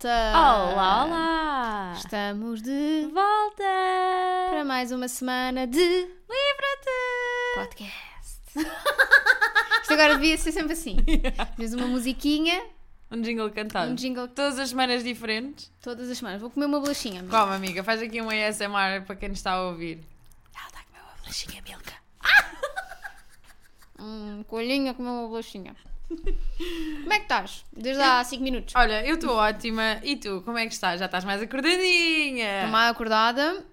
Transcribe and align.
Olá! 0.00 0.72
Olá, 0.72 1.04
olá! 1.04 1.92
Estamos 1.96 2.62
de 2.62 3.08
Volta! 3.12 3.62
para 4.50 4.64
mais 4.64 4.90
uma 4.90 5.06
semana 5.06 5.66
de 5.66 5.78
Livra-te! 5.78 7.54
podcast. 7.54 8.40
Isto 9.82 9.92
agora 9.92 10.14
devia 10.14 10.38
ser 10.38 10.52
sempre 10.52 10.72
assim. 10.72 10.96
Tens 11.58 11.74
uma 11.74 11.86
musiquinha, 11.86 12.64
Um 13.10 13.20
jingle 13.20 13.50
cantado. 13.50 13.92
um 13.92 13.94
jingle 13.94 14.28
Todas 14.28 14.58
as 14.58 14.70
semanas 14.70 15.04
diferentes. 15.04 15.70
todas 15.82 16.08
as 16.10 16.16
semanas. 16.16 16.40
Vou 16.40 16.50
comer 16.50 16.66
uma 16.66 16.80
bolachinha. 16.80 17.20
amiga. 17.20 17.38
Como, 17.38 17.52
amiga? 17.52 17.84
Faz 17.84 18.00
aqui 18.00 18.20
um 18.22 18.28
ASMR 18.30 19.04
para 19.06 19.16
quem 19.16 19.28
nos 19.28 19.38
está 19.38 19.52
a 19.52 19.62
ouvir. 19.68 20.00
Ela 20.54 20.66
está 20.68 20.80
a 20.80 20.84
comer 20.84 21.00
uma 21.02 21.14
bolachinha, 21.20 21.62
Milka. 21.62 21.92
Um 24.04 24.42
coelhinho 24.44 24.90
a 24.90 24.94
comer 24.94 25.10
uma 25.10 25.28
bolachinha. 25.28 25.76
Como 26.08 27.12
é 27.12 27.16
que 27.18 27.22
estás? 27.24 27.64
Desde 27.72 28.02
há 28.02 28.22
5 28.22 28.42
minutos. 28.42 28.74
Olha, 28.76 29.04
eu 29.06 29.14
estou 29.14 29.34
ótima. 29.34 29.98
E 30.02 30.16
tu, 30.16 30.42
como 30.44 30.58
é 30.58 30.66
que 30.66 30.72
estás? 30.74 31.00
Já 31.00 31.06
estás 31.06 31.24
mais 31.24 31.40
acordadinha? 31.42 32.56
Estou 32.58 32.70
mal 32.70 32.90
acordada. 32.90 33.64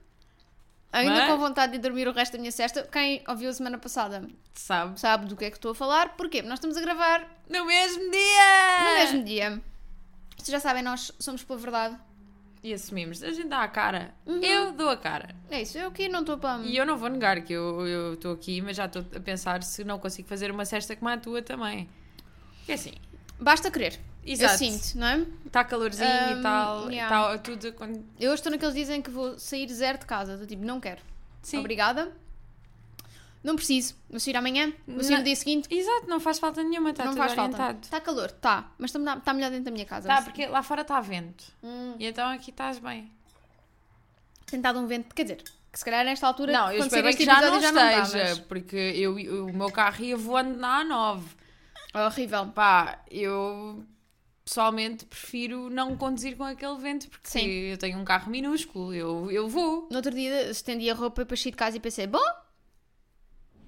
Ainda 0.92 1.14
Mas- 1.16 1.30
com 1.30 1.38
vontade 1.38 1.74
de 1.74 1.78
dormir 1.80 2.08
o 2.08 2.12
resto 2.12 2.34
da 2.34 2.40
minha 2.40 2.52
cesta. 2.52 2.82
Quem 2.92 3.22
ouviu 3.28 3.50
a 3.50 3.54
semana 3.54 3.78
passada 3.78 4.28
Sabes? 4.56 5.00
sabe 5.02 5.26
do 5.28 5.36
que 5.36 5.46
é 5.46 5.52
que 5.52 5.58
estou 5.58 5.72
a 5.72 5.76
falar. 5.76 6.10
Porquê? 6.16 6.38
Porque 6.38 6.42
nós 6.44 6.58
estamos 6.58 6.78
a 6.78 6.82
gravar 6.82 7.28
No 7.50 7.66
mesmo 7.66 8.10
dia! 8.10 8.84
no 8.84 8.96
mesmo 8.96 9.24
dia. 9.24 9.62
Vocês 10.36 10.50
já 10.50 10.60
sabem, 10.60 10.82
nós 10.82 11.12
somos 11.20 11.44
pela 11.44 11.60
verdade. 11.60 11.96
E 12.64 12.74
assumimos. 12.74 13.22
A 13.24 13.30
gente 13.32 13.48
dá 13.48 13.62
a 13.62 13.68
cara. 13.68 14.14
Uhum. 14.26 14.42
Eu 14.42 14.72
dou 14.72 14.90
a 14.90 14.98
cara. 14.98 15.36
É 15.52 15.62
isso, 15.62 15.78
eu 15.78 15.90
aqui 15.90 16.10
não 16.10 16.22
estou 16.22 16.38
para. 16.38 16.62
E 16.64 16.76
eu 16.76 16.86
não 16.86 16.98
vou 16.98 17.08
negar 17.10 17.40
que 17.42 17.54
eu 17.54 17.86
eu 17.88 18.14
estou 18.16 18.34
aqui, 18.34 18.60
mas 18.62 18.76
já 18.76 18.86
estou 18.86 19.06
a 19.16 19.20
pensar 19.20 19.62
se 19.64 19.84
não 19.84 20.00
consigo 20.00 20.28
fazer 20.28 20.50
uma 20.50 20.66
cesta 20.66 20.96
como 20.96 21.10
a 21.10 21.18
tua 21.18 21.42
também. 21.42 21.88
É 22.68 22.74
assim, 22.74 22.94
Basta 23.40 23.72
querer. 23.72 24.00
Exato. 24.26 24.54
Eu 24.54 24.58
sinto, 24.72 24.96
não 24.98 25.08
é? 25.08 25.26
está 25.46 25.64
calorzinho 25.64 26.08
Um, 26.10 26.40
e 26.40 26.44
tal, 26.44 26.92
yeah. 26.92 27.10
tá 27.32 27.38
tudo. 27.40 27.72
quando- 27.74 28.06
Eu 28.20 28.34
estou 28.34 28.52
naqueles 28.52 28.76
dizem 28.76 29.02
que 29.02 29.10
vou 29.10 29.40
sair 29.40 29.68
zero 29.74 29.98
de 29.98 30.06
casa. 30.06 30.34
Estou 30.34 30.46
tipo, 30.48 30.64
não 30.66 30.80
quero. 30.80 31.02
Sim. 31.42 31.58
Obrigada. 31.60 32.12
Não 33.42 33.56
preciso. 33.56 33.96
Vou 34.10 34.20
sair 34.20 34.36
amanhã, 34.36 34.74
vou 34.86 35.02
sair 35.02 35.12
Não- 35.12 35.18
no 35.20 35.24
dia 35.24 35.36
seguinte. 35.38 35.74
Exato, 35.74 36.08
não 36.08 36.20
faz 36.20 36.38
falta 36.38 36.62
nenhuma, 36.62 36.90
está 36.92 37.06
não 37.06 37.12
tudo 37.14 37.20
faz 37.22 37.34
falta. 37.34 37.56
orientado. 37.56 37.80
Está 37.86 38.02
calor, 38.02 38.26
está. 38.26 38.70
Mas 38.78 38.94
está 38.94 39.14
está 39.16 39.34
melhor 39.34 39.50
dentro 39.50 39.66
da 39.66 39.72
minha 39.72 39.86
casa. 39.86 40.08
Tá, 40.10 40.22
porque 40.22 40.46
lá 40.46 40.62
fora 40.62 40.82
está 40.82 41.00
vento. 41.00 41.46
Hum, 41.64 41.96
E 41.98 42.06
então 42.06 42.28
aqui 42.30 42.50
estás 42.52 42.78
bem. 42.80 43.10
tem 44.46 44.60
estado 44.60 44.80
um 44.80 44.86
vento. 44.88 45.16
Quer 45.16 45.24
dizer, 45.24 45.44
que 45.72 45.80
se 45.80 45.86
calhar 45.86 46.04
nesta 46.04 46.28
altura. 46.28 46.52
Não, 46.52 46.72
eu 46.74 46.84
espero 46.86 47.16
que 47.16 47.24
já 47.24 47.42
não 47.42 47.62
já 47.62 47.72
não 47.72 47.90
esteja, 48.02 48.24
está, 48.34 48.44
porque 48.48 48.76
eu, 48.76 49.18
eu- 49.18 49.46
o 49.48 49.54
meu 49.54 49.72
carro 49.72 50.04
ia 50.04 50.18
voando 50.18 50.58
na 50.58 50.84
A9. 50.84 51.22
Mas... 51.94 52.06
Horrível. 52.14 52.48
Pá, 52.48 53.00
eu 53.10 53.84
pessoalmente 54.46 55.06
prefiro 55.06 55.70
não 55.70 55.96
conduzir 55.96 56.36
com 56.36 56.44
aquele 56.44 56.76
vento 56.78 57.08
porque 57.10 57.30
Sim. 57.30 57.46
eu 57.48 57.78
tenho 57.78 58.00
um 58.00 58.04
carro 58.04 58.32
minúsculo, 58.32 58.94
eu, 58.94 59.30
eu 59.32 59.48
vou. 59.48 59.88
No 59.92 59.98
outro 59.98 60.12
dia 60.12 60.50
estendi 60.50 60.90
a 60.90 60.94
roupa 60.96 61.24
para 61.26 61.38
sair 61.38 61.52
de 61.52 61.58
casa 61.58 61.78
e 61.78 61.80
pensei, 61.80 62.08
bom, 62.08 62.18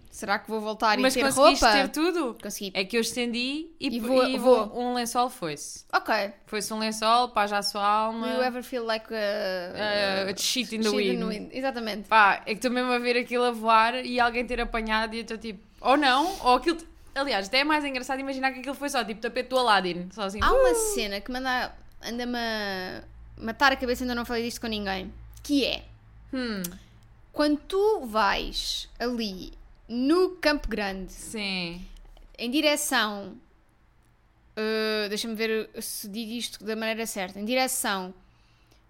será 0.10 0.40
que 0.40 0.50
vou 0.50 0.60
voltar 0.60 0.98
Mas 0.98 1.16
e 1.16 1.22
ter 1.22 1.30
roupa? 1.30 1.72
ter 1.72 1.88
tudo? 1.90 2.36
Consegui. 2.42 2.72
É 2.74 2.84
que 2.84 2.98
eu 2.98 3.02
estendi 3.02 3.72
e, 3.80 3.96
E 3.96 4.00
vou- 4.00 4.26
e 4.28 4.38
vou. 4.40 4.76
um 4.76 4.94
lençol 4.96 5.30
foi-se. 5.30 5.86
Ok. 5.94 6.14
Foi-se 6.48 6.74
um 6.74 6.80
lençol, 6.80 7.30
paz 7.30 7.54
à 7.54 7.62
sua 7.62 7.86
alma. 7.86 8.28
Do 8.28 8.34
you 8.34 8.42
ever 8.44 8.64
feel 8.64 8.84
like 8.84 9.06
a... 9.14 10.32
Uh, 10.32 10.40
shit 10.40 10.76
in 10.76 10.82
the 10.82 10.90
shit 10.90 11.16
wind. 11.24 11.50
Exatamente. 11.54 12.08
Pá, 12.08 12.42
é 12.46 12.46
que 12.46 12.52
estou 12.54 12.72
mesmo 12.72 12.92
a 12.92 12.98
ver 13.00 13.18
aquilo 13.18 13.44
a 13.46 13.52
voar 13.52 14.04
e 14.04 14.20
alguém 14.20 14.46
ter 14.46 14.60
apanhado 14.60 15.14
e 15.14 15.20
eu 15.20 15.22
estou 15.22 15.38
tipo, 15.38 15.64
ou 15.80 15.96
não, 15.96 16.26
ou 16.44 16.56
aquilo. 16.56 16.78
Aliás, 17.14 17.48
até 17.48 17.60
é 17.60 17.64
mais 17.64 17.84
engraçado 17.84 18.20
imaginar 18.20 18.52
que 18.52 18.60
aquilo 18.60 18.76
foi 18.76 18.90
só 18.90 19.04
tipo 19.04 19.20
tapete 19.22 19.50
do 19.50 19.58
Aladdin. 19.58 20.10
Só 20.12 20.24
assim. 20.24 20.40
Há 20.42 20.52
uma 20.52 20.74
cena 20.76 21.20
que 21.20 21.32
manda, 21.32 21.74
anda-me 22.02 22.38
a 22.38 23.04
matar 23.38 23.72
a 23.72 23.76
cabeça, 23.76 24.04
ainda 24.04 24.16
não 24.16 24.26
falei 24.26 24.44
disto 24.44 24.62
com 24.62 24.68
ninguém, 24.68 25.12
que 25.44 25.66
é, 25.66 25.84
Hum, 26.34 26.64
quando 27.34 27.60
tu 27.60 28.06
vais 28.06 28.88
ali 28.98 29.52
no 29.88 30.38
Campo 30.38 30.70
Grande, 30.70 31.12
sim. 31.12 31.86
em 32.38 32.50
direção, 32.50 33.38
uh, 34.56 35.10
deixa-me 35.10 35.36
ver 35.36 35.70
se 35.82 36.08
digo 36.08 36.32
isto 36.32 36.64
da 36.64 36.76
maneira 36.76 37.06
certa, 37.06 37.40
em 37.40 37.44
direção 37.44 38.14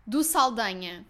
do 0.06 0.24
Saldanha 0.24 1.04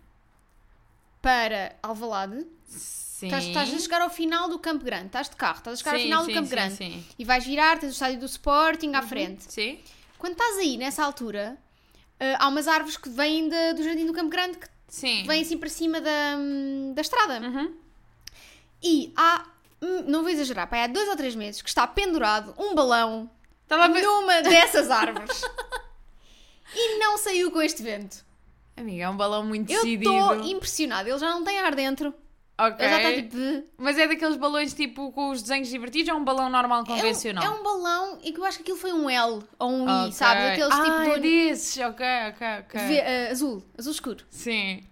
para 1.21 1.75
Alvalade, 1.83 2.47
Sim. 2.65 3.10
Estás, 3.27 3.43
estás 3.45 3.73
a 3.73 3.79
chegar 3.79 4.01
ao 4.01 4.09
final 4.09 4.49
do 4.49 4.57
Campo 4.59 4.83
Grande, 4.83 5.07
estás 5.07 5.29
de 5.29 5.35
carro, 5.35 5.57
estás 5.57 5.75
a 5.75 5.77
chegar 5.77 5.91
ao 5.93 5.97
Sim, 5.97 6.03
final 6.05 6.21
do 6.21 6.25
sim, 6.27 6.33
Campo 6.33 6.47
sim, 6.47 6.55
Grande 6.55 6.75
Sim. 6.75 7.05
e 7.19 7.25
vais 7.25 7.45
virar, 7.45 7.79
tens 7.79 7.89
o 7.89 7.93
estádio 7.93 8.19
do 8.19 8.25
Sporting 8.25 8.93
à 8.93 9.01
frente. 9.01 9.51
Sim. 9.51 9.79
Quando 10.17 10.33
estás 10.33 10.57
aí, 10.57 10.77
nessa 10.77 11.03
altura, 11.03 11.57
uh, 12.19 12.37
há 12.39 12.47
umas 12.47 12.67
árvores 12.67 12.97
que 12.97 13.09
vêm 13.09 13.49
da- 13.49 13.73
do 13.73 13.83
Jardim 13.83 14.05
do 14.05 14.13
Campo 14.13 14.29
Grande 14.29 14.57
que 14.57 14.67
Sim. 14.87 15.23
vêm 15.25 15.41
assim 15.41 15.57
para 15.57 15.69
cima 15.69 15.99
da, 16.01 16.35
da 16.93 17.01
estrada. 17.01 17.39
Uhum. 17.39 17.73
E 18.83 19.13
há, 19.15 19.45
hum, 19.81 20.03
não 20.07 20.21
vou 20.21 20.29
exagerar, 20.31 20.67
pá, 20.69 20.83
há 20.83 20.87
dois 20.87 21.07
ou 21.09 21.15
três 21.15 21.35
meses 21.35 21.61
que 21.61 21.69
está 21.69 21.85
pendurado 21.87 22.53
um 22.57 22.73
balão 22.75 23.29
Estava 23.63 23.85
a 23.85 23.87
numa 23.87 24.41
dessas 24.43 24.89
árvores. 24.91 25.41
e 26.75 26.97
não 26.97 27.17
saiu 27.17 27.51
com 27.51 27.61
este 27.61 27.81
vento. 27.83 28.23
Amiga, 28.75 29.03
é 29.03 29.09
um 29.09 29.15
balão 29.17 29.45
muito 29.45 29.71
Eu 29.71 29.81
decidido. 29.83 30.11
estou 30.11 30.43
impressionada. 30.49 31.09
Ele 31.09 31.19
já 31.19 31.29
não 31.29 31.43
tem 31.43 31.59
ar 31.59 31.75
dentro. 31.75 32.13
Ok. 32.59 32.75
Ele 32.85 32.89
já 32.89 32.97
está 33.01 33.13
tipo. 33.15 33.35
de- 33.35 33.63
Mas 33.77 33.97
é 33.97 34.07
daqueles 34.07 34.35
balões 34.37 34.73
tipo 34.73 35.11
com 35.11 35.29
os 35.31 35.41
desenhos 35.41 35.67
divertidos 35.69 36.09
ou 36.09 36.15
é 36.15 36.21
um 36.21 36.23
balão 36.23 36.49
normal 36.49 36.79
É 36.79 36.81
um, 36.83 36.85
convencional? 36.85 37.43
é 37.43 37.49
um 37.49 37.63
balão 37.63 38.19
e 38.23 38.31
que 38.31 38.39
eu 38.39 38.45
acho 38.45 38.57
que 38.57 38.63
aquilo 38.63 38.77
foi 38.77 38.93
um 38.93 39.09
L 39.09 39.39
ou 39.57 39.69
um 39.71 39.87
I, 39.89 40.01
Ok. 40.03 40.11
sabe? 40.13 40.41
Daqueles 40.41 40.73
ah, 40.73 40.83
tipo 40.83 41.01
é 41.11 41.13
de 41.15 41.21
desses. 41.21 41.77
Ok, 41.83 42.05
ok, 42.29 42.47
ok. 42.59 42.81
ve- 42.87 42.97
eh, 42.99 43.29
azul, 43.31 43.63
azul 43.77 43.91
escuro. 43.91 44.23
Sim. 44.29 44.83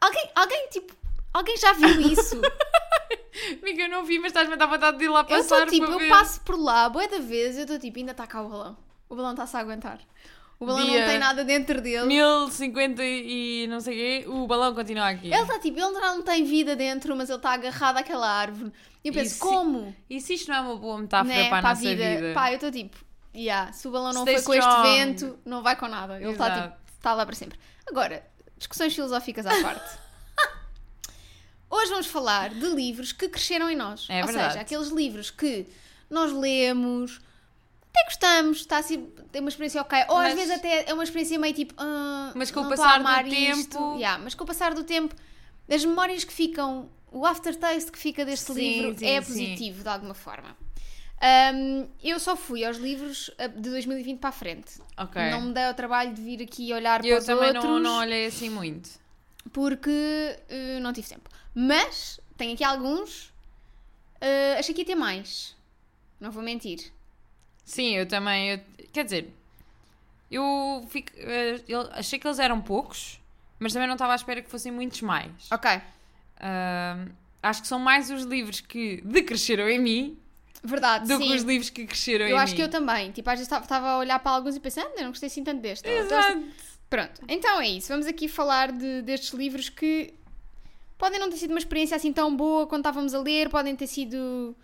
Alguém, 0.00 0.30
alguém 0.34 0.68
tipo. 0.70 0.94
Alguém 1.34 1.56
já 1.56 1.72
viu 1.72 2.00
isso? 2.00 2.40
Amiga, 3.62 3.82
eu 3.82 3.88
não 3.88 4.04
vi, 4.04 4.18
mas 4.18 4.28
estás-me 4.30 4.54
a 4.54 4.56
dar 4.56 4.66
vontade 4.66 4.98
de 4.98 5.04
ir 5.04 5.08
lá 5.08 5.20
eu 5.20 5.24
passar 5.24 5.64
estou 5.66 5.66
tipo, 5.66 5.84
eu 5.90 5.98
ver. 5.98 6.08
passo 6.08 6.40
por 6.42 6.58
lá, 6.58 6.88
boa 6.88 7.06
da 7.08 7.18
vez, 7.18 7.56
eu 7.56 7.62
estou 7.62 7.78
tipo, 7.78 7.98
ainda 7.98 8.12
está 8.12 8.26
cá 8.26 8.42
o 8.42 8.48
balão. 8.48 8.76
O 9.08 9.14
balão 9.16 9.30
está-se 9.32 9.56
a 9.56 9.60
aguentar. 9.60 9.98
O 10.60 10.66
balão 10.66 10.84
Dia 10.84 11.00
não 11.00 11.06
tem 11.08 11.18
nada 11.18 11.42
dentro 11.42 11.80
dele. 11.80 12.04
1050 12.06 13.02
e 13.02 13.66
não 13.66 13.80
sei 13.80 13.94
o 13.94 13.96
quê, 14.24 14.28
o 14.30 14.46
balão 14.46 14.74
continua 14.74 15.08
aqui. 15.08 15.26
Ele 15.28 15.34
está 15.40 15.58
tipo, 15.58 15.78
ele 15.78 15.90
não 15.92 16.20
tem 16.22 16.44
vida 16.44 16.76
dentro, 16.76 17.16
mas 17.16 17.30
ele 17.30 17.38
está 17.38 17.52
agarrado 17.54 17.96
àquela 17.96 18.28
árvore. 18.30 18.70
E 19.02 19.08
eu 19.08 19.14
penso, 19.14 19.26
E 19.26 19.30
se- 19.30 19.40
como? 19.40 19.96
E 20.10 20.20
se 20.20 20.34
isto 20.34 20.48
não 20.48 20.56
é 20.56 20.60
uma 20.60 20.76
boa 20.76 20.98
metáfora 20.98 21.34
Né, 21.34 21.48
para 21.48 21.58
a 21.58 21.62
para 21.62 21.70
nossa 21.70 21.80
vida. 21.80 22.04
vida? 22.16 22.34
Pá, 22.34 22.50
eu 22.50 22.56
estou 22.56 22.70
tipo, 22.70 22.98
yeah, 23.34 23.72
se 23.72 23.88
o 23.88 23.90
balão 23.90 24.12
não 24.12 24.20
Stay 24.22 24.34
foi 24.36 24.44
com 24.44 24.52
este 24.54 24.68
strong. 24.68 24.88
vento, 24.90 25.38
não 25.46 25.62
vai 25.62 25.76
com 25.76 25.88
nada. 25.88 26.20
Ele 26.20 26.30
está 26.32 26.62
tipo, 26.62 26.76
está 26.94 27.14
lá 27.14 27.24
para 27.24 27.34
sempre. 27.34 27.58
Agora, 27.88 28.22
discussões 28.58 28.94
filosóficas 28.94 29.46
à 29.46 29.62
parte. 29.62 29.98
Hoje 31.70 31.90
vamos 31.90 32.06
falar 32.08 32.50
de 32.50 32.66
livros 32.68 33.12
que 33.12 33.28
cresceram 33.28 33.70
em 33.70 33.76
nós. 33.76 34.06
É 34.10 34.20
Ou 34.20 34.26
verdade. 34.26 34.52
seja, 34.52 34.60
aqueles 34.62 34.88
livros 34.88 35.30
que 35.30 35.66
nós 36.10 36.32
lemos, 36.32 37.20
até 37.92 38.04
gostamos, 38.04 38.58
está 38.58 38.78
assim, 38.78 39.10
tem 39.32 39.40
uma 39.40 39.48
experiência 39.48 39.80
ok. 39.82 39.98
Ou 40.08 40.16
às 40.16 40.28
Mas- 40.28 40.34
vezes 40.34 40.50
até 40.56 40.88
é 40.90 40.94
uma 40.94 41.02
experiência 41.04 41.38
meio 41.38 41.54
tipo. 41.54 41.74
"Ah, 41.76 42.32
Mas 42.34 42.50
com 42.50 42.60
o 42.60 42.68
passar 42.68 42.94
do 42.98 43.06
amar 43.06 43.24
tempo- 43.24 43.58
Isto. 43.60 43.94
Yeah, 43.96 44.22
mas 44.22 44.34
com 44.34 44.44
o 44.44 44.46
passar 44.46 44.74
do 44.74 44.84
tempo, 44.84 45.14
as 45.68 45.84
memórias 45.84 46.22
que 46.24 46.32
ficam, 46.32 46.88
o 47.12 47.26
aftertaste 47.26 47.90
que 47.90 47.98
fica 47.98 48.24
deste 48.24 48.52
Sim, 48.52 48.60
livro 48.82 48.98
sim, 48.98 49.06
é 49.06 49.20
sim. 49.20 49.26
positivo 49.32 49.82
de 49.82 49.88
alguma 49.88 50.14
forma. 50.14 50.56
Um, 51.22 51.86
eu 52.02 52.18
só 52.18 52.34
fui 52.34 52.64
aos 52.64 52.78
livros 52.78 53.28
uh, 53.38 53.48
de 53.60 53.68
2020 53.70 54.18
para 54.20 54.30
a 54.30 54.32
frente. 54.32 54.80
Não 55.30 55.42
me 55.42 55.52
dei 55.52 55.64
ao 55.64 55.74
trabalho 55.74 56.14
de 56.14 56.22
vir 56.22 56.42
aqui 56.42 56.72
olhar 56.72 57.00
para 57.00 57.08
eu 57.08 57.18
os 57.18 57.26
também 57.26 57.48
outros 57.48 57.64
não, 57.64 57.78
não 57.78 57.98
olhei 57.98 58.24
assim 58.26 58.48
muito. 58.48 58.88
porque 59.52 59.90
uh, 59.90 60.80
não 60.80 60.92
tive 60.94 61.08
tempo. 61.08 61.28
Mas 61.54 62.18
tenho 62.38 62.54
aqui 62.54 62.64
alguns. 62.64 63.26
Uh, 64.22 64.58
achei 64.58 64.74
que 64.74 64.80
ia 64.82 64.86
ter 64.86 64.94
mais. 64.94 65.54
Não 66.18 66.30
vou 66.30 66.42
mentir. 66.42 66.90
Sim, 67.70 67.94
eu 67.96 68.06
também. 68.06 68.50
eu- 68.50 68.60
quer 68.92 69.04
dizer, 69.04 69.32
eu, 70.30 70.84
fico, 70.90 71.10
eh, 71.16 71.60
eu 71.68 71.88
achei 71.92 72.18
que 72.18 72.26
eles 72.26 72.38
eram 72.38 72.60
poucos, 72.60 73.20
mas 73.58 73.72
também 73.72 73.86
não 73.86 73.94
estava 73.94 74.12
à 74.12 74.16
espera 74.16 74.42
que 74.42 74.50
fossem 74.50 74.72
muitos 74.72 75.00
mais. 75.02 75.30
Ok. 75.52 75.70
Ahm, 76.40 77.08
acho 77.42 77.62
que 77.62 77.68
são 77.68 77.78
mais 77.78 78.10
os 78.10 78.24
livros 78.24 78.60
que 78.60 79.00
decresceram 79.04 79.68
em 79.68 79.78
mim 79.78 80.18
Verdade, 80.64 81.06
do 81.06 81.16
sim. 81.16 81.28
que 81.28 81.34
os 81.36 81.42
livros 81.42 81.70
que 81.70 81.86
cresceram 81.86 82.26
em 82.26 82.30
Eu 82.30 82.36
mim. 82.36 82.42
acho 82.42 82.54
que 82.56 82.62
eu 82.62 82.68
também. 82.68 83.12
Tipo, 83.12 83.30
às 83.30 83.38
vezes 83.38 83.52
estava- 83.52 83.88
a 83.90 83.98
olhar 83.98 84.18
para 84.18 84.32
alguns 84.32 84.56
e 84.56 84.60
pensando, 84.60 84.86
ah, 84.88 84.94
eu 84.98 85.02
não 85.04 85.10
gostei 85.10 85.26
assim 85.28 85.44
tanto 85.44 85.60
deste. 85.60 85.88
Então, 85.88 86.18
Exato. 86.18 86.44
Pronto, 86.88 87.20
então 87.28 87.60
é 87.60 87.68
isso. 87.68 87.88
Vamos 87.88 88.06
aqui 88.06 88.26
falar 88.26 88.72
de, 88.72 89.02
destes 89.02 89.30
livros 89.32 89.68
que 89.68 90.12
podem 90.98 91.20
não 91.20 91.30
ter 91.30 91.36
sido 91.36 91.50
uma 91.50 91.58
experiência 91.60 91.96
assim 91.96 92.12
tão 92.12 92.34
boa 92.36 92.66
quando 92.66 92.80
estávamos 92.80 93.14
a 93.14 93.20
ler, 93.20 93.48
podem 93.48 93.76
ter 93.76 93.86
sido. 93.86 94.56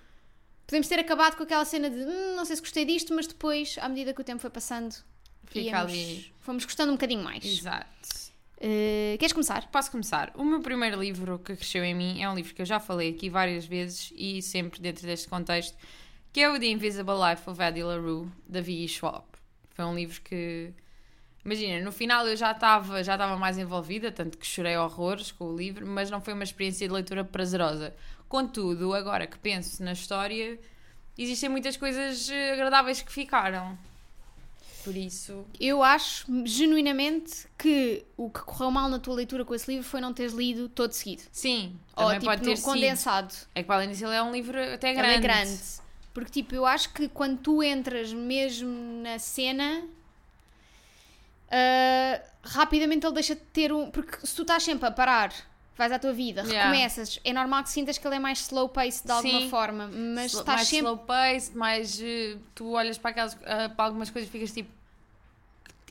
Podemos 0.66 0.88
ter 0.88 0.98
acabado 0.98 1.36
com 1.36 1.42
aquela 1.44 1.64
cena 1.64 1.88
de 1.88 1.96
hum, 1.96 2.34
não 2.36 2.44
sei 2.44 2.56
se 2.56 2.62
gostei 2.62 2.84
disto, 2.84 3.14
mas 3.14 3.26
depois, 3.26 3.76
à 3.80 3.88
medida 3.88 4.12
que 4.12 4.20
o 4.20 4.24
tempo 4.24 4.40
foi 4.40 4.50
passando, 4.50 4.94
íamos- 5.54 5.92
ali. 5.92 6.32
fomos 6.40 6.64
gostando 6.64 6.90
um 6.92 6.96
bocadinho 6.96 7.22
mais. 7.22 7.44
Exato. 7.44 7.86
Eh, 8.58 9.16
queres 9.18 9.32
começar? 9.32 9.68
Posso 9.70 9.90
começar? 9.90 10.32
O 10.34 10.42
meu 10.44 10.60
primeiro 10.60 10.98
livro 11.00 11.38
que 11.38 11.54
cresceu 11.54 11.84
em 11.84 11.94
mim 11.94 12.22
é 12.22 12.28
um 12.30 12.34
livro 12.34 12.54
que 12.54 12.62
eu 12.62 12.66
já 12.66 12.80
falei 12.80 13.10
aqui 13.10 13.28
várias 13.28 13.66
vezes 13.66 14.12
e 14.16 14.40
sempre 14.42 14.80
dentro 14.80 15.06
deste 15.06 15.28
contexto, 15.28 15.76
que 16.32 16.40
é 16.40 16.50
o 16.50 16.58
The 16.58 16.66
Invisible 16.66 17.14
Life 17.30 17.48
of 17.48 17.60
Eddie 17.62 17.82
LaRue, 17.84 18.28
da 18.48 18.60
V.E. 18.62 18.88
Schwab. 18.88 19.24
Foi 19.70 19.84
um 19.84 19.94
livro 19.94 20.20
que 20.22 20.72
Imagina, 21.46 21.84
no 21.84 21.92
final 21.92 22.26
eu 22.26 22.36
já 22.36 22.50
estava 22.50 23.04
já 23.04 23.12
estava 23.14 23.36
mais 23.36 23.56
envolvida, 23.56 24.10
tanto 24.10 24.36
que 24.36 24.44
chorei 24.44 24.76
horrores 24.76 25.30
com 25.30 25.44
o 25.44 25.56
livro, 25.56 25.86
mas 25.86 26.10
não 26.10 26.20
foi 26.20 26.34
uma 26.34 26.42
experiência 26.42 26.88
de 26.88 26.92
leitura 26.92 27.22
prazerosa. 27.22 27.94
Contudo, 28.28 28.92
agora 28.92 29.28
que 29.28 29.38
penso 29.38 29.80
na 29.80 29.92
história, 29.92 30.58
existem 31.16 31.48
muitas 31.48 31.76
coisas 31.76 32.28
eh, 32.28 32.52
agradáveis 32.52 33.00
que 33.00 33.12
ficaram. 33.12 33.78
Por 34.82 34.96
isso. 34.96 35.44
Eu 35.60 35.84
acho 35.84 36.26
genuinamente 36.44 37.46
que 37.56 38.04
o 38.16 38.28
que 38.28 38.40
correu 38.40 38.72
mal 38.72 38.88
na 38.88 38.98
tua 38.98 39.14
leitura 39.14 39.44
com 39.44 39.54
esse 39.54 39.70
livro 39.70 39.86
foi 39.88 40.00
não 40.00 40.12
teres 40.12 40.32
lido 40.32 40.68
todo 40.68 40.90
seguido. 40.92 41.22
Sim, 41.30 41.78
Ou 41.94 42.06
também 42.06 42.18
tipo 42.18 42.30
pode 42.32 42.42
ter 42.42 42.50
no 42.50 42.56
sido. 42.56 42.64
condensado. 42.64 43.34
É 43.54 43.62
que 43.62 43.68
para 43.68 43.76
além 43.76 43.90
disso 43.90 44.04
ele 44.04 44.16
é 44.16 44.22
um 44.22 44.32
livro 44.32 44.58
até 44.74 44.92
grande. 44.92 45.08
Ele 45.10 45.16
é 45.16 45.20
grande. 45.20 45.60
Porque, 46.12 46.30
tipo, 46.30 46.56
eu 46.56 46.66
acho 46.66 46.92
que 46.92 47.08
quando 47.08 47.38
tu 47.38 47.62
entras 47.62 48.12
mesmo 48.12 49.02
na 49.02 49.18
cena, 49.18 49.84
ah, 51.50 52.20
rapidamente 52.42 53.04
ele 53.06 53.14
deixa 53.14 53.34
de 53.34 53.40
ter 53.42 53.72
um. 53.72 53.90
Porque 53.90 54.26
se 54.26 54.34
tu 54.34 54.42
estás 54.42 54.62
sempre 54.62 54.86
a 54.86 54.90
parar, 54.90 55.32
vais 55.76 55.92
à 55.92 55.98
tua 55.98 56.12
vida, 56.12 56.42
Yeah. 56.42 56.70
recomeças, 56.70 57.20
é 57.24 57.32
normal 57.32 57.62
que 57.64 57.70
sintas 57.70 57.98
que 57.98 58.06
ele 58.06 58.16
é 58.16 58.18
mais 58.18 58.40
slow 58.40 58.68
pace 58.68 59.04
de 59.04 59.12
alguma 59.12 59.40
Sim. 59.40 59.50
forma, 59.50 59.88
mas 59.88 60.32
Slo- 60.32 60.40
estás 60.40 60.56
mais 60.56 60.68
sempre. 60.68 60.86
slow 60.86 60.98
pace, 60.98 61.56
mais 61.56 62.00
eh, 62.00 62.36
tu 62.54 62.70
olhas 62.70 62.96
para, 62.98 63.10
aquelas, 63.10 63.36
ah, 63.44 63.68
para 63.68 63.84
algumas 63.84 64.08
coisas 64.10 64.28
e 64.28 64.32
ficas 64.32 64.52
tipo 64.52 64.70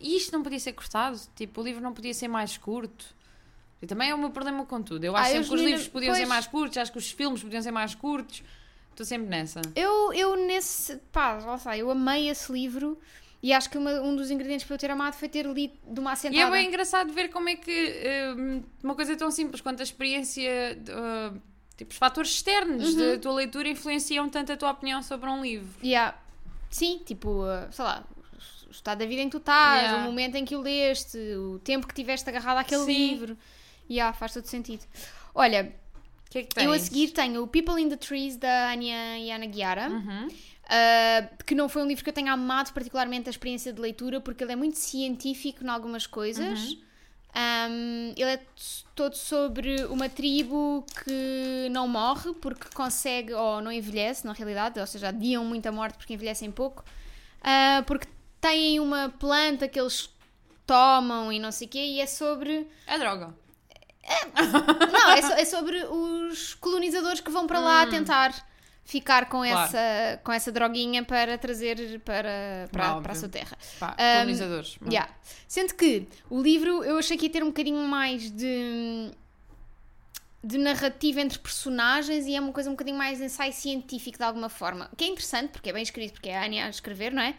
isto 0.02 0.31
não 0.34 0.44
podia 0.44 0.60
ser 0.60 0.74
cortado, 0.74 1.19
tipo, 1.36 1.62
o 1.62 1.63
livro 1.63 1.81
não 1.81 1.94
podia 1.94 2.13
ser 2.13 2.28
mais 2.28 2.57
curto. 2.57 3.06
E 3.81 3.88
também 3.88 4.10
é 4.10 4.16
o 4.16 4.18
meu 4.18 4.30
problema 4.30 4.66
com 4.66 4.81
tudo. 4.81 5.04
Eu 5.04 5.16
Ah, 5.16 5.22
acho 5.22 5.30
eu 5.30 5.34
sempre 5.44 5.48
que 5.50 5.56
os 5.56 5.62
livros 5.62 5.88
podiam 5.88 6.13
ser 6.13 6.22
pois. 6.22 6.30
mais 6.30 6.48
curtos, 6.48 6.78
acho 6.78 6.92
que 6.92 6.98
os 6.98 7.12
filmes 7.12 7.42
podiam 7.42 7.62
ser 7.62 7.72
mais 7.72 7.96
curtos. 7.96 8.44
Estou 8.92 9.06
sempre 9.06 9.28
nessa. 9.28 9.62
Eu, 9.75 10.13
eu 10.13 10.36
nesse. 10.48 10.98
pá, 11.12 11.34
lá 11.34 11.56
está, 11.56 11.78
eu 11.78 11.90
amei 11.90 12.30
esse 12.30 12.52
livro 12.52 13.00
e 13.47 13.53
acho 13.53 13.69
que 13.69 13.77
uma- 13.77 14.01
um 14.01 14.15
dos 14.15 14.31
ingredientes 14.31 14.65
para 14.65 14.74
eu 14.75 14.80
ter 14.80 14.89
amado 14.89 15.13
foi 15.13 15.30
ter 15.30 15.45
lido 15.45 15.74
de 15.88 16.00
uma 16.00 16.13
assentada. 16.13 16.38
E 16.38 16.42
é 16.42 16.50
bem 16.51 16.68
engraçado 16.68 17.13
ver 17.13 17.30
como 17.30 17.47
é 17.50 17.56
que 17.56 17.94
hum, 18.38 18.63
uma 18.83 18.95
coisa 18.95 19.15
tão 19.15 19.30
simples 19.30 19.62
quanto 19.62 19.81
a 19.81 19.83
experiência, 19.83 20.50
uh, 20.89 21.39
tipo, 21.77 21.92
os 21.92 21.97
fatores 21.97 22.31
externos 22.31 22.94
Uhum. 22.94 22.97
da 23.13 23.19
tua 23.19 23.33
leitura 23.33 23.68
influenciam 23.69 24.27
tanto 24.30 24.51
a 24.51 24.57
tua 24.57 24.71
opinião 24.71 25.03
sobre 25.03 25.30
um 25.30 25.44
livro. 25.44 25.68
Yeah. 25.83 26.18
Sim, 26.71 27.01
tipo, 27.06 27.30
uh, 27.44 27.71
sei 27.71 27.86
lá, 27.86 28.03
o 28.68 28.71
estado 28.71 28.97
da 29.00 29.06
vida 29.06 29.21
em 29.21 29.25
que 29.25 29.31
tu 29.31 29.38
estás, 29.38 29.83
Yeah. 29.83 30.01
o 30.03 30.06
momento 30.06 30.36
em 30.36 30.44
que 30.44 30.56
o 30.56 30.62
leste, 30.62 31.18
o 31.36 31.59
tempo 31.59 31.86
que 31.88 31.94
tiveste 31.94 32.27
agarrado 32.30 32.57
àquele 32.57 32.83
Sim. 32.86 33.09
livro. 33.09 33.38
Yeah, 33.89 34.12
faz 34.18 34.33
todo 34.33 34.45
sentido. 34.45 34.83
Olha, 35.36 35.71
que 36.31 36.39
é 36.39 36.44
que 36.44 36.59
eu 36.59 36.71
a 36.74 36.80
seguir 36.80 37.12
tenho 37.12 37.44
o 37.44 37.47
People 37.47 37.80
in 37.80 37.88
the 37.89 37.95
Trees 37.97 38.36
da 38.38 38.71
Anya 38.71 39.18
Yana 39.19 39.45
Guiara, 39.45 39.89
Uhum. 39.89 40.27
Uh, 40.66 41.44
que 41.46 41.56
não 41.56 41.70
foi 41.70 41.84
um 41.84 41.88
livro 41.88 42.04
que 42.04 42.10
eu 42.10 42.14
tenha 42.14 42.34
amado 42.34 42.74
particularmente 42.74 43.30
a 43.30 43.32
experiência 43.32 43.72
de 43.72 43.82
leitura, 43.82 44.20
porque 44.20 44.44
ele 44.44 44.54
é 44.54 44.56
muito 44.56 44.78
científico 44.78 45.64
em 45.64 45.70
algumas 45.70 46.06
coisas. 46.08 46.60
Uhum. 46.72 46.86
Um, 47.38 48.14
ele 48.16 48.30
é 48.30 48.40
todo 48.96 49.14
sobre 49.14 49.84
uma 49.86 50.08
tribo 50.08 50.86
que 51.04 51.68
não 51.70 51.86
morre 51.86 52.34
porque 52.36 52.70
consegue, 52.74 53.34
ou 53.34 53.62
não 53.62 53.70
envelhece 53.72 54.26
na 54.26 54.32
realidade, 54.32 54.80
ou 54.80 54.88
seja, 54.88 55.10
adiam 55.10 55.44
muito 55.44 55.68
a 55.68 55.72
morte 55.72 55.98
porque 55.98 56.14
envelhecem 56.14 56.50
pouco, 56.50 56.86
ah, 57.44 57.84
porque 57.86 58.08
têm 58.40 58.80
uma 58.80 59.10
planta 59.10 59.68
que 59.68 59.78
eles 59.78 60.10
tomam 60.66 61.30
e 61.30 61.38
não 61.38 61.52
sei 61.52 61.68
o 61.68 61.70
quê, 61.70 61.86
e 61.86 62.00
é 62.00 62.08
sobre. 62.08 62.70
A 62.88 62.98
droga. 62.98 63.36
Não, 64.94 65.10
é, 65.12 65.22
so- 65.22 65.34
é 65.34 65.46
sobre 65.46 65.84
os 65.84 66.54
colonizadores 66.54 67.20
que 67.20 67.32
vão 67.32 67.48
para 67.48 67.60
lá 67.60 67.86
tentar 67.88 68.34
ficar 68.86 69.26
com. 69.28 69.40
Claro. 69.40 69.58
essa, 69.76 70.22
com 70.24 70.32
essa 70.32 70.52
droguinha 70.52 71.04
para 71.04 71.38
trazer 71.38 72.00
para, 72.02 72.70
para, 72.72 73.02
para 73.02 73.12
a 73.12 73.16
sua 73.16 73.28
terra. 73.28 73.58
Pá, 73.80 73.96
Um, 74.00 74.20
colonizadores. 74.20 74.78
Yeah. 74.88 75.12
Sendo 75.48 75.74
que 75.74 76.08
o 76.30 76.40
livro 76.42 76.84
eu 76.84 76.98
achei 76.98 77.18
que 77.18 77.26
ia 77.26 77.32
ter 77.32 77.44
um 77.44 77.48
bocadinho 77.48 77.86
mais 77.88 78.30
de, 78.32 79.12
de 80.44 80.58
narrativa 80.60 81.20
entre 81.20 81.40
personagens 81.40 82.26
e 82.28 82.36
é 82.36 82.40
uma 82.40 82.54
coisa 82.54 82.70
um 82.70 82.74
bocadinho 82.74 82.98
mais 82.98 83.20
ensaio 83.20 83.52
científico 83.52 84.18
de 84.20 84.24
alguma 84.24 84.50
forma. 84.50 84.90
Que 84.96 85.06
é 85.06 85.08
interessante, 85.08 85.50
porque 85.52 85.70
é 85.70 85.74
bem 85.74 85.81
escrito, 85.84 86.14
porque 86.14 86.30
é 86.30 86.38
a 86.38 86.44
Anya 86.46 86.66
a 86.68 86.70
escrever, 86.70 87.12
não 87.12 87.24
é? 87.24 87.36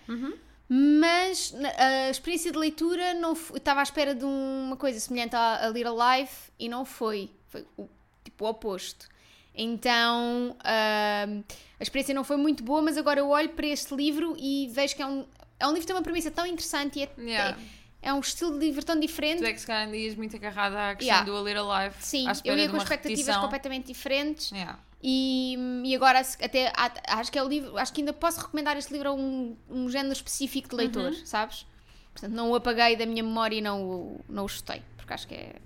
Mas 0.69 1.53
na- 1.53 1.71
a 1.79 2.11
experiência 2.11 2.51
de 2.51 2.59
leitura 2.59 3.15
não 3.15 3.35
estava 3.35 3.79
à 3.81 3.83
espera 3.85 4.15
de 4.17 4.25
uma 4.25 4.77
coisa 4.77 4.99
semelhante 4.99 5.37
a, 5.37 5.67
a 5.67 5.69
Little 5.69 5.95
Life 5.97 6.51
e 6.59 6.69
não 6.69 6.85
foi. 6.85 7.31
Foi 7.47 7.65
o, 7.77 7.89
tipo 8.25 8.45
o 8.45 8.49
oposto. 8.49 9.07
Então 9.57 10.55
ahm, 10.65 11.43
a 11.79 11.83
experiência 11.83 12.15
não 12.15 12.23
foi 12.25 12.37
muito 12.37 12.63
boa, 12.63 12.83
mas 12.83 12.97
agora 12.99 13.21
eu 13.21 13.29
olho 13.29 13.49
para 13.51 13.67
este 13.67 13.95
livro 13.95 14.37
e 14.39 14.69
vejo 14.73 14.95
que 14.95 15.03
é 15.03 15.07
um, 15.07 15.25
é 15.59 15.67
um 15.67 15.71
livro 15.71 15.81
que 15.81 15.87
tem 15.87 15.97
uma 15.97 16.03
premissa 16.03 16.31
tão 16.31 16.47
interessante 16.47 16.99
e 16.99 17.03
é, 17.05 17.11
Yeah. 17.19 17.59
é, 18.03 18.09
é 18.09 18.13
um 18.13 18.21
estilo 18.21 18.53
de 18.53 18.59
livro 18.67 18.85
tão 18.85 18.99
diferente. 19.01 19.39
Tu 19.39 19.45
é 19.47 19.53
que 19.53 19.61
se 19.61 19.67
calhar 19.67 19.83
ainda 19.85 19.97
ias 19.97 20.15
muito 20.15 20.37
agarrada 20.37 20.91
à 20.91 20.95
questão 20.95 21.17
Yeah. 21.17 21.25
do 21.31 21.37
A 21.37 21.43
Little 21.43 21.67
Life. 21.85 21.97
Sim, 22.05 22.27
eu 22.45 22.57
ia 22.57 22.69
com 22.69 22.77
expectativas 22.77 23.19
repetição. 23.21 23.43
completamente 23.43 23.87
diferentes 23.87 24.51
Yeah. 24.51 24.79
e, 25.03 25.57
e 25.85 25.95
agora 25.97 26.21
até 26.21 26.73
acho 27.09 27.33
que 27.33 27.39
é 27.39 27.43
o 27.43 27.49
livro, 27.49 27.77
acho 27.79 27.93
que 27.93 28.01
ainda 28.03 28.13
posso 28.13 28.41
recomendar 28.41 28.77
este 28.77 28.93
livro 28.93 29.09
a 29.09 29.13
um, 29.15 29.57
um 29.71 29.89
género 29.89 30.13
específico 30.13 30.69
de 30.69 30.77
leitor, 30.77 31.13
Uhum. 31.13 31.25
sabes? 31.27 31.67
Portanto, 32.13 32.33
não 32.33 32.51
o 32.51 32.55
apaguei 32.55 32.97
da 32.97 33.05
minha 33.07 33.23
memória 33.23 33.57
e 33.57 33.61
não 33.61 33.83
o, 33.83 34.21
não 34.29 34.45
o 34.45 34.49
chutei, 34.49 34.83
porque 34.97 35.13
acho 35.13 35.27
que 35.29 35.35
é. 35.35 35.57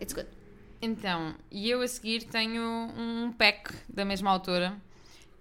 It's 0.00 0.12
good. 0.14 0.28
Então, 0.84 1.36
e 1.48 1.70
eu 1.70 1.80
a 1.80 1.86
seguir 1.86 2.24
tenho 2.24 2.60
um 2.60 3.32
pack 3.32 3.72
da 3.88 4.04
mesma 4.04 4.30
autora, 4.32 4.76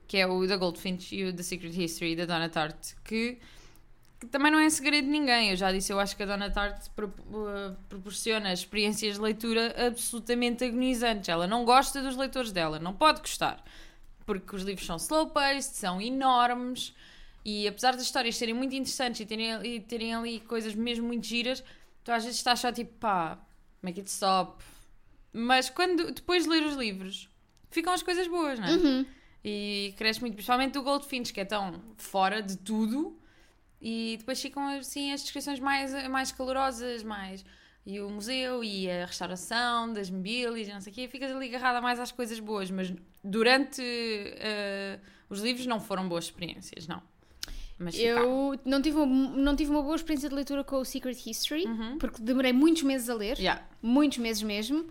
que 0.08 0.18
é 0.18 0.28
o 0.28 0.46
da 0.46 0.56
Goldfinch 0.56 1.16
e 1.16 1.26
o 1.26 1.34
The 1.36 1.42
Secret 1.42 1.84
History 1.84 2.16
da 2.16 2.26
Donna 2.28 2.48
Tartt, 2.48 2.94
que, 3.04 3.40
que 4.20 4.28
também 4.28 4.52
não 4.52 4.60
é 4.60 4.70
segredo 4.70 5.06
de 5.06 5.10
ninguém. 5.12 5.50
Eu 5.50 5.56
já 5.56 5.72
disse, 5.72 5.92
eu 5.92 6.00
acho 6.00 6.16
que 6.16 6.22
a 6.22 6.28
Donna 6.28 6.52
Tartt 6.52 6.90
pro- 6.92 7.08
uh, 7.08 7.76
proporciona 7.90 8.54
experiências 8.54 9.16
de 9.16 9.22
leitura 9.22 9.74
absolutamente 9.88 10.64
agonizantes. 10.64 11.28
Ela 11.28 11.48
não 11.48 11.66
gosta 11.66 12.04
dos 12.04 12.16
leitores 12.16 12.52
dela, 12.52 12.78
não 12.78 12.94
pode 12.94 13.22
gostar, 13.22 13.64
porque 14.28 14.56
os 14.56 14.62
livros 14.62 14.86
são 14.86 14.98
slow-paced, 14.98 15.76
são 15.76 16.00
enormes. 16.00 16.94
E 17.44 17.68
apesar 17.68 17.94
das 17.94 18.04
histórias 18.04 18.38
serem 18.38 18.54
muito 18.54 18.76
interessantes 18.76 19.22
e 19.22 19.26
terem, 19.26 19.66
e 19.66 19.80
terem 19.80 20.14
ali 20.14 20.40
coisas 20.42 20.76
mesmo 20.76 21.08
muito 21.08 21.26
giras, 21.26 21.64
tu 22.04 22.12
às 22.12 22.24
vezes 22.26 22.38
estás 22.38 22.60
só 22.60 22.72
tipo, 22.72 22.94
pá, 23.00 23.40
make 23.82 24.00
it 24.00 24.08
stop. 24.08 24.64
Mas 25.34 25.70
quando 25.70 26.12
depois 26.12 26.44
de 26.44 26.50
ler 26.50 26.64
os 26.64 26.76
livros, 26.76 27.30
ficam 27.70 27.94
as 27.94 28.04
coisas 28.04 28.28
boas, 28.28 28.60
não 28.60 28.68
é? 28.68 28.72
Uhum. 28.72 29.06
E 29.44 29.94
cresce 29.98 30.22
muito, 30.22 30.36
principalmente 30.36 30.78
o 30.78 30.84
Goldfinch, 30.84 31.34
que 31.34 31.40
é 31.40 31.46
tão 31.46 31.82
fora 31.98 32.42
de 32.42 32.58
tudo. 32.58 33.18
E 33.82 34.16
depois 34.20 34.40
ficam 34.40 34.68
assim 34.78 35.12
as 35.12 35.22
descrições 35.22 35.60
mais, 35.60 35.92
mais 36.10 36.32
calorosas, 36.32 37.02
mais. 37.02 37.44
E 37.84 38.00
o 38.00 38.10
museu 38.10 38.64
e 38.64 38.90
a 38.90 39.08
restauração 39.08 39.92
das 39.92 40.10
mobílias 40.10 40.68
e 40.68 40.72
não 40.72 40.82
sei 40.82 40.92
o 40.92 40.96
quê, 40.96 41.08
ficas 41.08 41.32
ali 41.32 41.48
agarrada 41.48 41.82
mais 41.82 42.00
às 42.00 42.12
coisas 42.12 42.40
boas. 42.40 42.70
Mas 42.70 42.94
durante 43.24 43.82
eh, 43.82 45.00
os 45.28 45.40
livros 45.40 45.66
não 45.66 45.80
foram 45.80 46.08
boas 46.08 46.26
experiências, 46.26 46.88
não. 46.88 47.02
Mas. 47.80 47.98
Eu 47.98 48.60
não 48.64 48.80
tive, 48.82 48.98
uma, 48.98 49.36
não 49.36 49.56
tive 49.56 49.72
uma 49.72 49.82
boa 49.82 49.96
experiência 49.96 50.30
de 50.30 50.36
leitura 50.36 50.64
com 50.64 50.76
o 50.76 50.86
Secret 50.86 51.18
History, 51.26 51.66
porque 52.00 52.22
demorei 52.22 52.54
muitos 52.54 52.84
meses 52.84 53.10
a 53.10 53.16
ler. 53.16 53.38
Uhum. 53.38 53.44
Yeah. 53.44 53.68
muitos 53.82 54.20
meses 54.20 54.44
mesmo. 54.44 54.86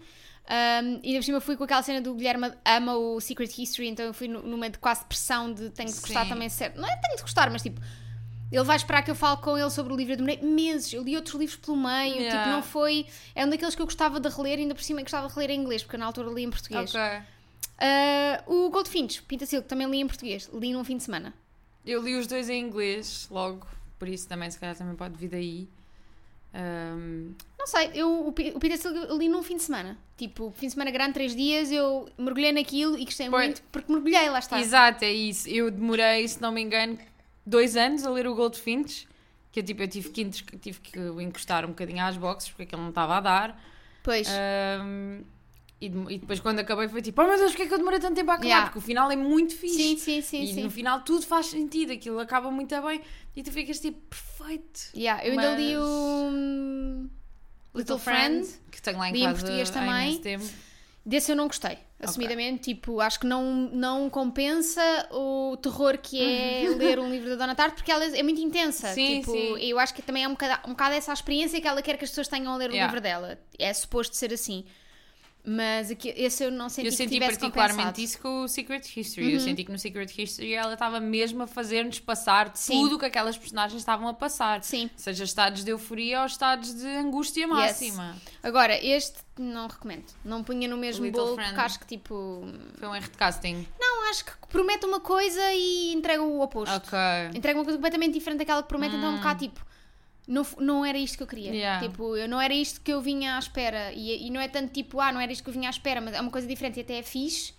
Um, 0.51 0.99
e 1.05 1.15
por 1.15 1.23
cima 1.23 1.41
fui 1.41 1.57
com 1.57 1.63
aquela 1.63 1.83
cena 1.83 2.01
do 2.01 2.13
Guilherme 2.13 2.51
ama 2.65 2.97
o 2.97 3.21
Secret 3.21 3.51
History, 3.57 3.87
então 3.89 4.05
eu 4.05 4.13
fui 4.13 4.27
nu- 4.27 4.43
numa 4.43 4.69
de 4.69 4.79
quase 4.79 5.05
pressão 5.05 5.53
de 5.53 5.71
tenho 5.71 5.89
de 5.93 6.01
gostar 6.01 6.25
Sim. 6.25 6.29
também 6.31 6.49
certo. 6.49 6.81
Não 6.81 6.89
é 6.89 6.97
tenho 6.97 7.15
de 7.17 7.23
gostar, 7.23 7.49
mas 7.51 7.63
tipo, 7.63 7.81
ele 8.51 8.65
vai 8.65 8.75
esperar 8.75 9.03
que 9.05 9.11
eu 9.13 9.15
fale 9.15 9.37
com 9.41 9.57
ele 9.57 9.71
sobre 9.71 9.93
o 9.93 9.97
livro. 9.97 10.13
Eu 10.15 10.17
demorei 10.17 10.43
meses, 10.43 10.93
eu 10.93 11.05
li 11.05 11.15
outros 11.15 11.37
livros 11.37 11.57
pelo 11.57 11.77
meio, 11.77 12.17
Yeah. 12.17 12.37
tipo, 12.43 12.51
não 12.51 12.63
foi. 12.65 13.07
É 13.33 13.47
um 13.47 13.49
daqueles 13.49 13.77
que 13.77 13.81
eu 13.83 13.87
gostava 13.87 14.19
de 14.19 14.29
reler, 14.29 14.59
ainda 14.59 14.75
por 14.75 14.83
cima 14.83 14.99
eu 14.99 15.05
gostava 15.05 15.29
de 15.29 15.35
reler 15.35 15.51
em 15.51 15.61
inglês, 15.61 15.85
porque 15.85 15.97
na 15.97 16.07
altura 16.07 16.29
li 16.33 16.43
em 16.43 16.51
português. 16.51 16.93
Ok. 16.93 17.01
Uh, 17.81 18.67
o 18.67 18.71
Goldfinch, 18.71 19.23
Pinta 19.23 19.47
Silk, 19.47 19.69
também 19.69 19.89
li 19.89 20.01
em 20.01 20.07
português, 20.07 20.51
li 20.53 20.73
num 20.73 20.83
fim 20.85 20.97
de 20.97 21.05
semana. 21.05 21.33
Eu 21.87 22.03
li 22.03 22.15
os 22.17 22.27
dois 22.27 22.49
em 22.51 22.61
inglês 22.61 23.27
logo, 23.31 23.67
por 23.99 24.09
isso 24.09 24.29
também, 24.29 24.51
se 24.51 24.59
calhar, 24.59 24.77
também 24.77 24.97
pode 24.97 25.17
vir 25.17 25.29
daí. 25.29 25.69
Ahm, 26.53 27.33
Não 27.59 27.67
sei, 27.67 27.91
eu, 27.95 28.27
o, 28.27 28.33
Peter 28.33 28.77
Silk 28.77 28.97
eu 28.97 29.17
li 29.17 29.29
num 29.29 29.43
fim 29.43 29.57
de 29.57 29.63
semana. 29.63 29.97
Tipo, 30.17 30.53
fim 30.57 30.67
de 30.67 30.73
semana 30.73 30.91
grande, 30.91 31.15
três 31.15 31.35
dias, 31.35 31.71
eu 31.71 32.09
mergulhei 32.19 32.53
naquilo 32.53 32.99
e 32.99 33.05
gostei 33.05 33.31
Pois. 33.31 33.45
muito, 33.45 33.63
porque 33.71 33.93
mergulhei, 33.93 34.29
lá 34.29 34.39
está. 34.39 34.61
Exato, 34.61 35.05
é 35.05 35.13
isso. 35.13 35.49
Eu 35.49 35.71
demorei, 35.71 36.27
se 36.27 36.41
não 36.43 36.53
me 36.53 36.61
engano, 36.61 36.99
dois 37.47 37.77
anos 37.77 38.05
a 38.05 38.11
ler 38.11 38.27
o 38.27 38.35
Goldfinch, 38.35 39.09
que 39.53 39.61
eu, 39.61 39.65
tipo, 39.65 39.83
eu 39.83 39.89
tive, 39.89 40.11
que, 40.11 40.25
tive 40.25 40.81
que 40.81 40.99
encostar 41.23 41.65
um 41.65 41.69
bocadinho 41.69 42.05
às 42.05 42.17
boxes, 42.17 42.51
porque 42.51 42.65
aquilo 42.65 42.83
não 42.83 42.91
estava 42.91 43.17
a 43.17 43.21
dar. 43.21 43.65
Pois. 44.03 44.29
Ahm, 44.29 45.23
e, 45.81 45.89
de- 45.89 46.13
e 46.15 46.19
depois, 46.19 46.41
quando 46.41 46.59
acabei, 46.61 46.89
foi 46.89 47.01
tipo, 47.01 47.23
oh 47.23 47.27
meu 47.27 47.37
Deus, 47.39 47.53
porque 47.53 47.63
é 47.63 47.67
que 47.67 47.73
eu 47.75 47.79
demorei 47.79 47.99
tanto 47.99 48.15
tempo 48.15 48.31
a 48.31 48.35
acabar? 48.35 48.47
Yeah. 48.47 48.67
Porque 48.67 48.79
o 48.79 48.83
final 48.83 49.11
é 49.11 49.17
muito 49.17 49.57
fixe. 49.57 49.77
Sim, 49.77 49.97
sim, 49.97 50.21
sim, 50.23 50.43
e 50.43 50.55
sim. 50.55 50.63
no 50.63 50.71
final 50.71 51.01
tudo 51.03 51.25
faz 51.27 51.47
sentido, 51.47 51.93
aquilo 51.93 52.19
acaba 52.21 52.51
muito 52.51 52.79
bem 52.83 53.01
e 53.35 53.43
tu 53.43 53.51
ficas 53.51 53.81
tipo, 53.81 53.99
perfeito. 54.09 54.81
Yeah, 54.95 55.25
eu 55.25 55.33
ainda 55.33 55.55
li 55.57 55.75
Mas- 55.75 55.83
o 55.85 56.31
hum, 56.31 57.11
Little 57.75 57.99
Friend 57.99 58.47
que 58.71 58.83
tenho 58.83 58.99
lá 58.99 59.09
em 59.09 59.13
li 59.13 59.21
em 59.21 59.25
casa 59.25 59.39
português 59.41 59.71
há 59.71 59.73
também. 59.73 60.21
Desse 61.03 61.33
eu 61.33 61.37
não 61.37 61.47
gostei, 61.47 61.79
assumidamente. 61.99 62.75
Tipo, 62.75 63.01
acho 63.01 63.19
que 63.21 63.27
não, 63.27 63.43
não 63.73 64.11
compensa 64.11 64.83
o 65.11 65.57
terror 65.57 65.97
que 65.97 66.21
é 66.23 66.69
ler 66.77 66.99
um 66.99 67.11
livro 67.11 67.31
da 67.31 67.37
Dona 67.37 67.55
Tarde, 67.55 67.75
porque 67.75 67.91
ela 67.91 68.05
é 68.05 68.23
muito 68.23 68.39
intensa. 68.41 68.93
Sim, 68.93 69.21
tipo, 69.21 69.33
sim. 69.33 69.57
Eu 69.61 69.79
acho 69.79 69.95
que 69.95 70.03
também 70.03 70.25
é 70.25 70.29
um 70.29 70.33
bocado, 70.33 70.61
um 70.69 70.73
bocado 70.73 70.95
essa 70.95 71.11
a 71.11 71.15
experiência 71.15 71.59
que 71.59 71.67
ela 71.67 71.81
quer 71.81 71.97
que 71.97 72.05
as 72.05 72.11
pessoas 72.11 72.29
tenham 72.29 72.53
a 72.53 72.57
ler 72.57 72.69
o 72.69 72.73
Yeah. 72.75 72.87
livro 72.93 73.01
dela. 73.01 73.39
É 73.59 73.73
suposto 73.73 74.15
ser 74.15 74.31
assim. 74.33 74.65
Mas 75.45 75.91
aqui, 75.91 76.13
esse 76.17 76.45
eu 76.45 76.51
não 76.51 76.69
senti 76.69 76.89
Eu 76.89 76.93
senti 76.93 77.19
particularmente 77.19 77.77
compensado. 77.77 77.97
Uhum. 77.99 78.05
isso 78.05 78.19
com 78.21 78.43
o 78.45 78.49
Secret 78.49 78.83
History. 78.97 79.33
Eu 79.33 79.41
senti 79.41 79.65
que 79.65 79.73
no 79.73 79.79
Secret 79.79 80.11
History 80.17 80.53
ela 80.53 80.75
estava 80.75 81.01
mesmo 81.01 81.43
a 81.43 81.47
fazer-nos 81.47 81.99
passar 81.99 82.51
Sim. 82.55 82.83
tudo 82.83 82.97
o 82.97 82.99
que 82.99 83.07
aquelas 83.07 83.39
personagens 83.39 83.81
estavam 83.81 84.07
a 84.09 84.15
passar. 84.15 84.63
Sim. 84.63 84.91
Seja 84.97 85.25
estados 85.25 85.65
de 85.65 85.71
euforia 85.71 86.21
ou 86.21 86.27
estados 86.27 86.75
de 86.75 86.87
angústia 86.87 87.47
máxima. 87.47 88.17
Agora, 88.43 88.75
este 88.85 89.19
não 89.39 89.67
recomendo. 89.67 90.05
Não 90.25 90.45
punha 90.45 90.69
no 90.69 90.77
mesmo 90.77 91.05
Little 91.07 91.23
bolo 91.23 91.35
Friend. 91.35 91.51
porque 91.51 91.65
acho 91.65 91.81
que 91.81 91.87
tipo. 91.87 92.45
Foi 92.79 92.89
um 92.89 92.95
erro 92.95 93.11
de 93.11 93.17
casting. 93.17 93.67
Não, 93.79 94.11
acho 94.11 94.25
que 94.25 94.33
promete 94.49 94.85
uma 94.85 95.01
coisa 95.01 95.53
e 95.55 95.95
entrega 95.95 96.23
o 96.23 96.41
oposto. 96.41 96.75
Ok. 96.75 96.99
Entrega 97.35 97.59
uma 97.59 97.65
coisa 97.65 97.79
completamente 97.79 98.13
diferente 98.13 98.41
daquela 98.41 98.63
que 98.63 98.69
promete, 98.69 98.95
então 98.97 99.09
é 99.09 99.13
um 99.13 99.17
bocado 99.17 99.41
tipo. 99.41 99.65
Não, 100.31 100.47
não 100.59 100.85
era 100.85 100.97
isto 100.97 101.17
que 101.17 101.23
eu 101.25 101.27
queria. 101.27 101.51
Yeah. 101.53 101.87
Tipo, 101.89 102.17
eu 102.17 102.29
não 102.29 102.41
era 102.41 102.55
isto 102.55 102.81
que 102.81 102.93
eu 102.93 103.01
vinha 103.03 103.35
à 103.35 103.39
espera. 103.39 103.93
E, 103.93 104.27
e 104.27 104.31
não 104.31 104.41
é 104.41 104.47
tanto 104.49 104.73
tipo, 104.73 105.01
ah, 105.01 105.11
não 105.13 105.21
era 105.21 105.33
isto 105.33 105.43
que 105.43 105.51
eu 105.51 105.55
vinha 105.55 105.69
à 105.69 105.71
espera, 105.71 106.01
mas 106.01 106.15
é 106.15 106.21
uma 106.21 106.31
coisa 106.31 106.47
diferente 106.47 106.79
e 106.79 106.83
até 106.83 106.99
é 106.99 107.03
fixe. 107.03 107.53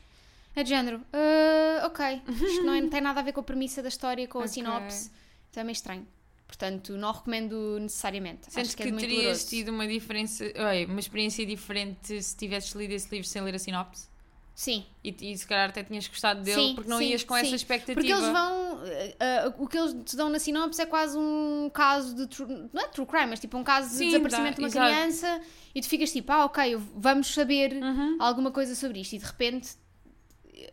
É 0.55 0.63
de 0.63 0.69
género, 0.69 1.01
"Ah, 1.13 1.85
ok, 1.87 2.21
isto 2.29 2.63
não, 2.63 2.73
é- 2.73 2.81
não 2.81 2.89
tem 2.89 3.01
nada 3.01 3.19
a 3.19 3.23
ver 3.23 3.33
com 3.33 3.39
a 3.41 3.43
premissa 3.43 3.81
da 3.81 3.89
história, 3.89 4.25
com 4.27 4.37
a 4.39 4.41
Ok. 4.41 4.53
sinopse. 4.53 5.11
Então 5.49 5.61
é 5.61 5.63
meio 5.65 5.73
estranho. 5.73 6.07
Portanto, 6.47 6.97
não 6.97 7.11
recomendo 7.13 7.77
necessariamente. 7.79 8.45
Sentes 8.51 8.69
Acho 8.69 8.77
que, 8.77 8.83
que, 8.83 8.89
é 8.89 8.91
muito 8.91 9.07
terias 9.07 9.45
tido 9.45 9.69
uma 9.69 9.87
diferença, 9.87 10.43
uma 10.89 10.99
experiência 10.99 11.45
diferente 11.45 12.21
se 12.21 12.35
tivesses 12.35 12.71
lido 12.73 12.91
esse 12.93 13.09
livro 13.09 13.27
sem 13.27 13.41
ler 13.41 13.55
a 13.55 13.59
sinopse? 13.59 14.07
Sim, 14.53 14.85
E, 15.03 15.15
e 15.31 15.37
se 15.37 15.47
calhar 15.47 15.69
até 15.69 15.81
tinhas 15.83 16.07
gostado 16.07 16.41
dele 16.43 16.61
Sim, 16.61 16.75
porque 16.75 16.89
não 16.89 16.97
sim, 16.97 17.05
ias 17.09 17.23
com 17.23 17.35
sim. 17.35 17.41
essa 17.47 17.55
expectativa. 17.55 17.95
Porque 17.99 18.11
eles 18.11 18.27
vão. 18.27 18.81
eh, 18.85 19.15
eh, 19.19 19.53
o 19.57 19.65
que 19.67 19.77
eles 19.77 19.95
te 20.03 20.15
dão 20.15 20.29
na 20.29 20.37
sinopse 20.39 20.81
é 20.81 20.85
quase 20.85 21.17
um 21.17 21.69
caso 21.73 22.13
de. 22.15 22.27
true- 22.27 22.69
não 22.71 22.81
é 22.83 22.87
true 22.89 23.05
crime, 23.07 23.27
mas 23.27 23.39
tipo 23.39 23.57
um 23.57 23.63
caso 23.63 23.97
de 23.97 24.05
desaparecimento 24.05 24.51
dá, 24.51 24.55
de 24.55 24.61
uma 24.61 24.67
exato. 24.67 24.87
criança 24.93 25.41
e 25.73 25.81
tu 25.81 25.87
ficas 25.87 26.11
tipo, 26.11 26.31
ah, 26.31 26.45
ok, 26.45 26.75
vamos 26.95 27.33
saber 27.33 27.73
Uhum. 27.81 28.17
alguma 28.19 28.51
coisa 28.51 28.75
sobre 28.75 28.99
isto. 28.99 29.13
E 29.13 29.19
de 29.19 29.25
repente 29.25 29.71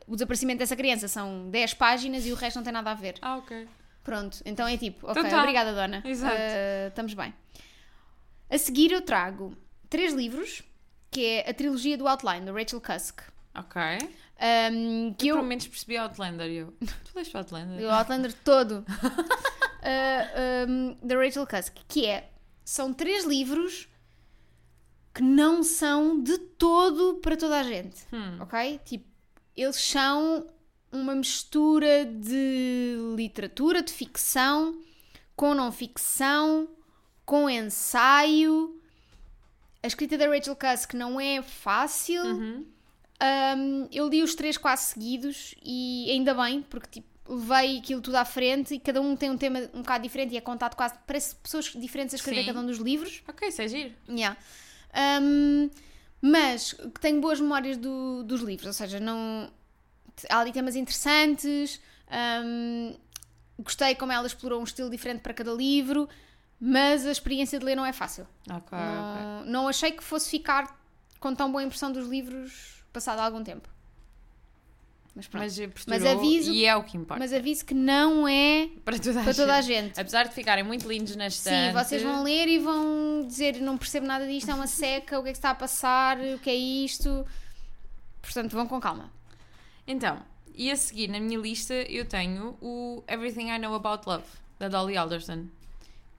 o 0.06 0.14
desaparecimento 0.16 0.58
dessa 0.58 0.76
criança 0.76 1.08
são 1.08 1.48
10 1.48 1.72
páginas 1.74 2.26
e 2.26 2.32
o 2.32 2.34
resto 2.34 2.56
não 2.56 2.64
tem 2.64 2.72
nada 2.72 2.90
a 2.90 2.94
ver. 2.94 3.14
Ah, 3.22 3.36
ok. 3.38 3.66
Pronto, 4.04 4.38
então 4.44 4.66
é 4.66 4.76
tipo, 4.76 5.06
ok, 5.06 5.20
Então 5.22 5.30
tá. 5.30 5.38
obrigada, 5.40 5.72
dona. 5.72 6.02
Exato. 6.04 6.34
Eh, 6.36 6.88
estamos 6.88 7.14
bem. 7.14 7.32
A 8.50 8.58
seguir 8.58 8.90
eu 8.92 9.00
trago 9.02 9.56
três 9.88 10.12
livros, 10.14 10.62
que 11.10 11.24
é 11.24 11.50
a 11.50 11.54
trilogia 11.54 11.96
do 11.96 12.06
Outline, 12.08 12.44
da 12.44 12.52
Rachel 12.52 12.80
Cusk. 12.80 13.20
Ok. 13.58 13.82
Um, 14.72 15.14
que 15.14 15.26
eu, 15.26 15.34
eu, 15.34 15.36
pelo 15.36 15.48
menos 15.48 15.66
percebi 15.66 15.96
Outlander. 15.96 16.50
Eu, 16.50 16.72
tu 16.80 17.12
leste 17.14 17.36
Outlander? 17.36 17.84
O 17.84 17.90
Outlander 17.90 18.32
todo. 18.44 18.84
Uh, 19.78 20.68
um, 20.68 20.98
da 21.02 21.16
Rachel 21.16 21.46
Cusk. 21.46 21.76
Que 21.86 22.04
é... 22.04 22.28
São 22.64 22.92
três 22.92 23.24
livros 23.24 23.88
que 25.14 25.22
não 25.22 25.62
são 25.62 26.20
de 26.20 26.36
todo 26.36 27.14
para 27.22 27.36
toda 27.36 27.60
a 27.60 27.62
gente. 27.62 28.04
Hum. 28.12 28.38
Ok? 28.40 28.80
Tipo, 28.84 29.06
eles 29.56 29.76
são 29.76 30.46
uma 30.92 31.14
mistura 31.14 32.04
de 32.04 32.96
literatura, 33.16 33.82
de 33.82 33.92
ficção, 33.92 34.80
com 35.34 35.54
não 35.54 35.72
ficção, 35.72 36.68
com 37.24 37.48
ensaio. 37.48 38.80
A 39.82 39.86
escrita 39.86 40.18
da 40.18 40.26
Rachel 40.26 40.56
Cusk 40.56 40.94
não 40.94 41.20
é 41.20 41.40
fácil. 41.42 42.22
Uhum. 42.22 42.66
Um, 43.20 43.88
eu 43.90 44.08
li 44.08 44.22
os 44.22 44.34
três 44.34 44.56
quase 44.56 44.84
seguidos 44.84 45.54
e 45.62 46.08
ainda 46.10 46.32
bem, 46.34 46.62
porque 46.62 46.88
tipo, 47.00 47.08
levei 47.28 47.78
aquilo 47.78 48.00
tudo 48.00 48.14
à 48.16 48.24
frente 48.24 48.74
e 48.74 48.78
cada 48.80 49.00
um 49.00 49.16
tem 49.16 49.30
um 49.30 49.36
tema 49.36 49.58
um 49.74 49.82
bocado 49.82 50.02
diferente 50.04 50.34
e 50.34 50.36
é 50.36 50.40
contado 50.40 50.76
quase. 50.76 50.94
Parece 51.06 51.34
pessoas 51.36 51.64
diferentes 51.74 52.14
a 52.14 52.16
escrever 52.16 52.40
Sim. 52.42 52.46
cada 52.46 52.60
um 52.60 52.66
dos 52.66 52.78
livros. 52.78 53.22
Ok, 53.28 53.48
isso 53.48 53.60
é 53.62 53.68
giro. 53.68 53.94
Yeah. 54.08 54.36
Um, 55.22 55.68
mas 56.20 56.72
que 56.72 57.00
tenho 57.00 57.20
boas 57.20 57.40
memórias 57.40 57.76
do- 57.76 58.22
dos 58.24 58.40
livros, 58.40 58.66
ou 58.68 58.72
seja, 58.72 58.98
não. 59.00 59.50
Há 60.30 60.38
ali 60.40 60.52
temas 60.52 60.74
interessantes. 60.76 61.80
um, 62.44 62.94
gostei 63.60 63.94
como 63.96 64.12
ela 64.12 64.26
explorou 64.26 64.60
um 64.60 64.64
estilo 64.64 64.88
diferente 64.88 65.20
para 65.20 65.34
cada 65.34 65.52
livro, 65.52 66.08
mas 66.60 67.04
a 67.06 67.10
experiência 67.12 67.58
de 67.58 67.64
ler 67.64 67.74
não 67.76 67.84
é 67.84 67.92
fácil. 67.92 68.26
Ok, 68.48 68.56
ok. 68.60 68.78
Não, 68.78 69.44
não 69.44 69.68
achei 69.68 69.90
que 69.92 70.02
fosse 70.02 70.30
ficar 70.30 70.80
com 71.20 71.34
tão 71.34 71.50
boa 71.50 71.62
impressão 71.64 71.90
dos 71.92 72.06
livros 72.08 72.77
passado 72.92 73.20
algum 73.20 73.42
tempo. 73.42 73.68
Mas 75.14 75.26
pronto. 75.26 75.42
Mas, 75.42 75.58
eh, 75.58 75.68
Mas 75.88 76.04
aviso- 76.06 76.52
e 76.52 76.64
é 76.64 76.76
o 76.76 76.84
que 76.84 76.96
importa. 76.96 77.18
Mas 77.18 77.32
aviso 77.32 77.64
que 77.64 77.74
não 77.74 78.28
é 78.28 78.68
para 78.84 78.98
toda 78.98 79.20
a, 79.20 79.24
para 79.24 79.34
toda 79.34 79.56
a 79.56 79.60
gente. 79.60 79.86
gente. 79.86 80.00
Apesar 80.00 80.28
de 80.28 80.34
ficarem 80.34 80.62
muito 80.62 80.86
lindos 80.88 81.16
na 81.16 81.28
Sim, 81.28 81.72
vocês 81.72 82.02
vão 82.02 82.22
ler 82.22 82.46
e 82.46 82.58
vão 82.60 83.24
dizer 83.26 83.60
não 83.60 83.76
percebo 83.76 84.06
nada 84.06 84.26
disto, 84.26 84.48
é 84.50 84.54
uma 84.54 84.68
seca, 84.68 85.18
o 85.18 85.22
que 85.24 85.30
é 85.30 85.32
que 85.32 85.38
está 85.38 85.50
a 85.50 85.54
passar, 85.56 86.18
o 86.20 86.38
que 86.38 86.48
é 86.48 86.54
isto. 86.54 87.26
Portanto, 88.22 88.52
vão 88.52 88.66
com 88.68 88.78
calma. 88.80 89.10
Então, 89.86 90.22
e 90.54 90.70
a 90.70 90.76
seguir 90.76 91.08
na 91.08 91.18
minha 91.18 91.38
lista 91.38 91.74
eu 91.74 92.04
tenho 92.04 92.56
o 92.60 93.02
Everything 93.08 93.50
I 93.50 93.58
Know 93.58 93.74
About 93.74 94.04
Love, 94.08 94.24
da 94.58 94.68
Dolly 94.68 94.96
Alderson. 94.96 95.46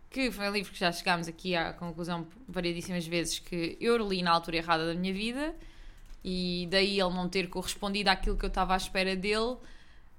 Que 0.09 0.31
foi 0.31 0.49
um 0.49 0.51
livro 0.51 0.73
que 0.73 0.79
já 0.79 0.91
chegámos 0.91 1.27
aqui 1.27 1.55
à 1.55 1.71
conclusão 1.71 2.27
variedíssimas 2.47 3.05
vezes 3.05 3.37
que 3.39 3.77
eu 3.79 3.95
li 4.05 4.23
na 4.23 4.31
altura 4.31 4.57
errada 4.57 4.87
da 4.87 4.99
minha 4.99 5.13
vida 5.13 5.55
e 6.23 6.67
daí 6.69 6.99
ele 6.99 7.13
não 7.13 7.29
ter 7.29 7.49
correspondido 7.49 8.09
àquilo 8.09 8.37
que 8.37 8.45
eu 8.45 8.49
estava 8.49 8.73
à 8.73 8.77
espera 8.77 9.15
dele. 9.15 9.57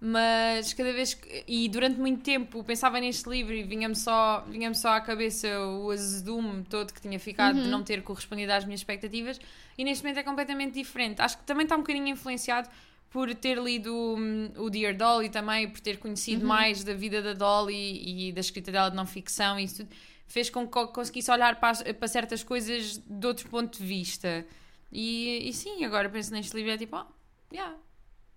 Mas 0.02 0.72
cada 0.72 0.92
vez 0.94 1.12
que. 1.12 1.44
E 1.46 1.68
durante 1.68 2.00
muito 2.00 2.22
tempo 2.22 2.64
pensava 2.64 2.98
neste 2.98 3.28
livro 3.28 3.52
e 3.52 3.62
vinha-me 3.62 3.94
só, 3.94 4.42
vinha 4.48 4.72
só 4.72 4.94
à 4.94 5.00
cabeça 5.00 5.46
o 5.60 5.90
azedume 5.90 6.64
todo 6.64 6.94
que 6.94 7.02
tinha 7.02 7.20
ficado 7.20 7.60
de 7.60 7.68
não 7.68 7.82
ter 7.82 8.02
correspondido 8.02 8.50
às 8.52 8.64
minhas 8.64 8.80
expectativas. 8.80 9.38
E 9.76 9.84
neste 9.84 10.02
momento 10.02 10.18
é 10.18 10.22
completamente 10.22 10.72
diferente. 10.72 11.20
Acho 11.20 11.36
que 11.36 11.44
também 11.44 11.64
está 11.64 11.76
um 11.76 11.80
bocadinho 11.80 12.08
influenciado 12.08 12.70
por 13.10 13.34
ter 13.34 13.58
lido 13.58 13.92
hum, 13.94 14.50
o 14.56 14.70
Dear 14.70 14.96
Dolly 14.96 15.28
também, 15.28 15.68
por 15.68 15.80
ter 15.80 15.98
conhecido 15.98 16.46
mais 16.46 16.82
da 16.82 16.94
vida 16.94 17.20
da 17.20 17.34
Dolly 17.34 18.28
e 18.28 18.32
da 18.32 18.40
escrita 18.40 18.72
dela 18.72 18.88
de 18.88 18.96
não 18.96 19.04
ficção 19.04 19.58
e 19.58 19.64
isso 19.64 19.84
tudo, 19.84 19.90
fez 20.26 20.48
com 20.48 20.66
que 20.66 20.86
conseguisse 20.92 21.30
olhar 21.30 21.58
para, 21.58 21.92
para 21.92 22.08
certas 22.08 22.42
coisas 22.42 22.98
de 22.98 23.26
outro 23.26 23.48
ponto 23.50 23.78
de 23.78 23.84
vista. 23.84 24.46
E, 24.92 25.48
e 25.48 25.52
sim, 25.52 25.84
agora 25.84 26.08
penso 26.08 26.32
neste 26.32 26.54
livro 26.56 26.70
e 26.70 26.74
é 26.74 26.78
tipo, 26.78 26.96
oh, 26.96 27.06
yeah, 27.54 27.76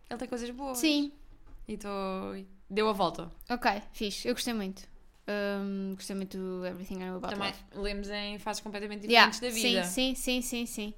ele 0.09 0.19
tem 0.19 0.27
coisas 0.27 0.49
boas. 0.51 0.77
Sim, 0.77 1.11
E 1.67 1.77
tô... 1.77 1.89
deu 2.69 2.87
a 2.89 2.93
volta. 2.93 3.31
ok, 3.49 3.81
fixe. 3.91 4.27
Eu 4.27 4.33
gostei 4.33 4.53
muito. 4.53 4.83
Hum, 5.27 5.93
gostei 5.95 6.15
muito 6.15 6.37
do 6.37 6.65
Everything 6.65 6.95
I 6.95 7.05
Know 7.05 7.17
About 7.17 7.33
Também 7.35 7.53
Love. 7.73 7.83
lemos 7.87 8.09
em 8.09 8.37
fases 8.39 8.61
completamente 8.61 9.07
Yeah, 9.07 9.31
diferentes 9.31 9.39
da 9.39 9.49
vida. 9.67 9.83
Sim, 9.85 10.13
sim, 10.13 10.41
sim, 10.41 10.41
sim, 10.41 10.65
sim. 10.65 10.93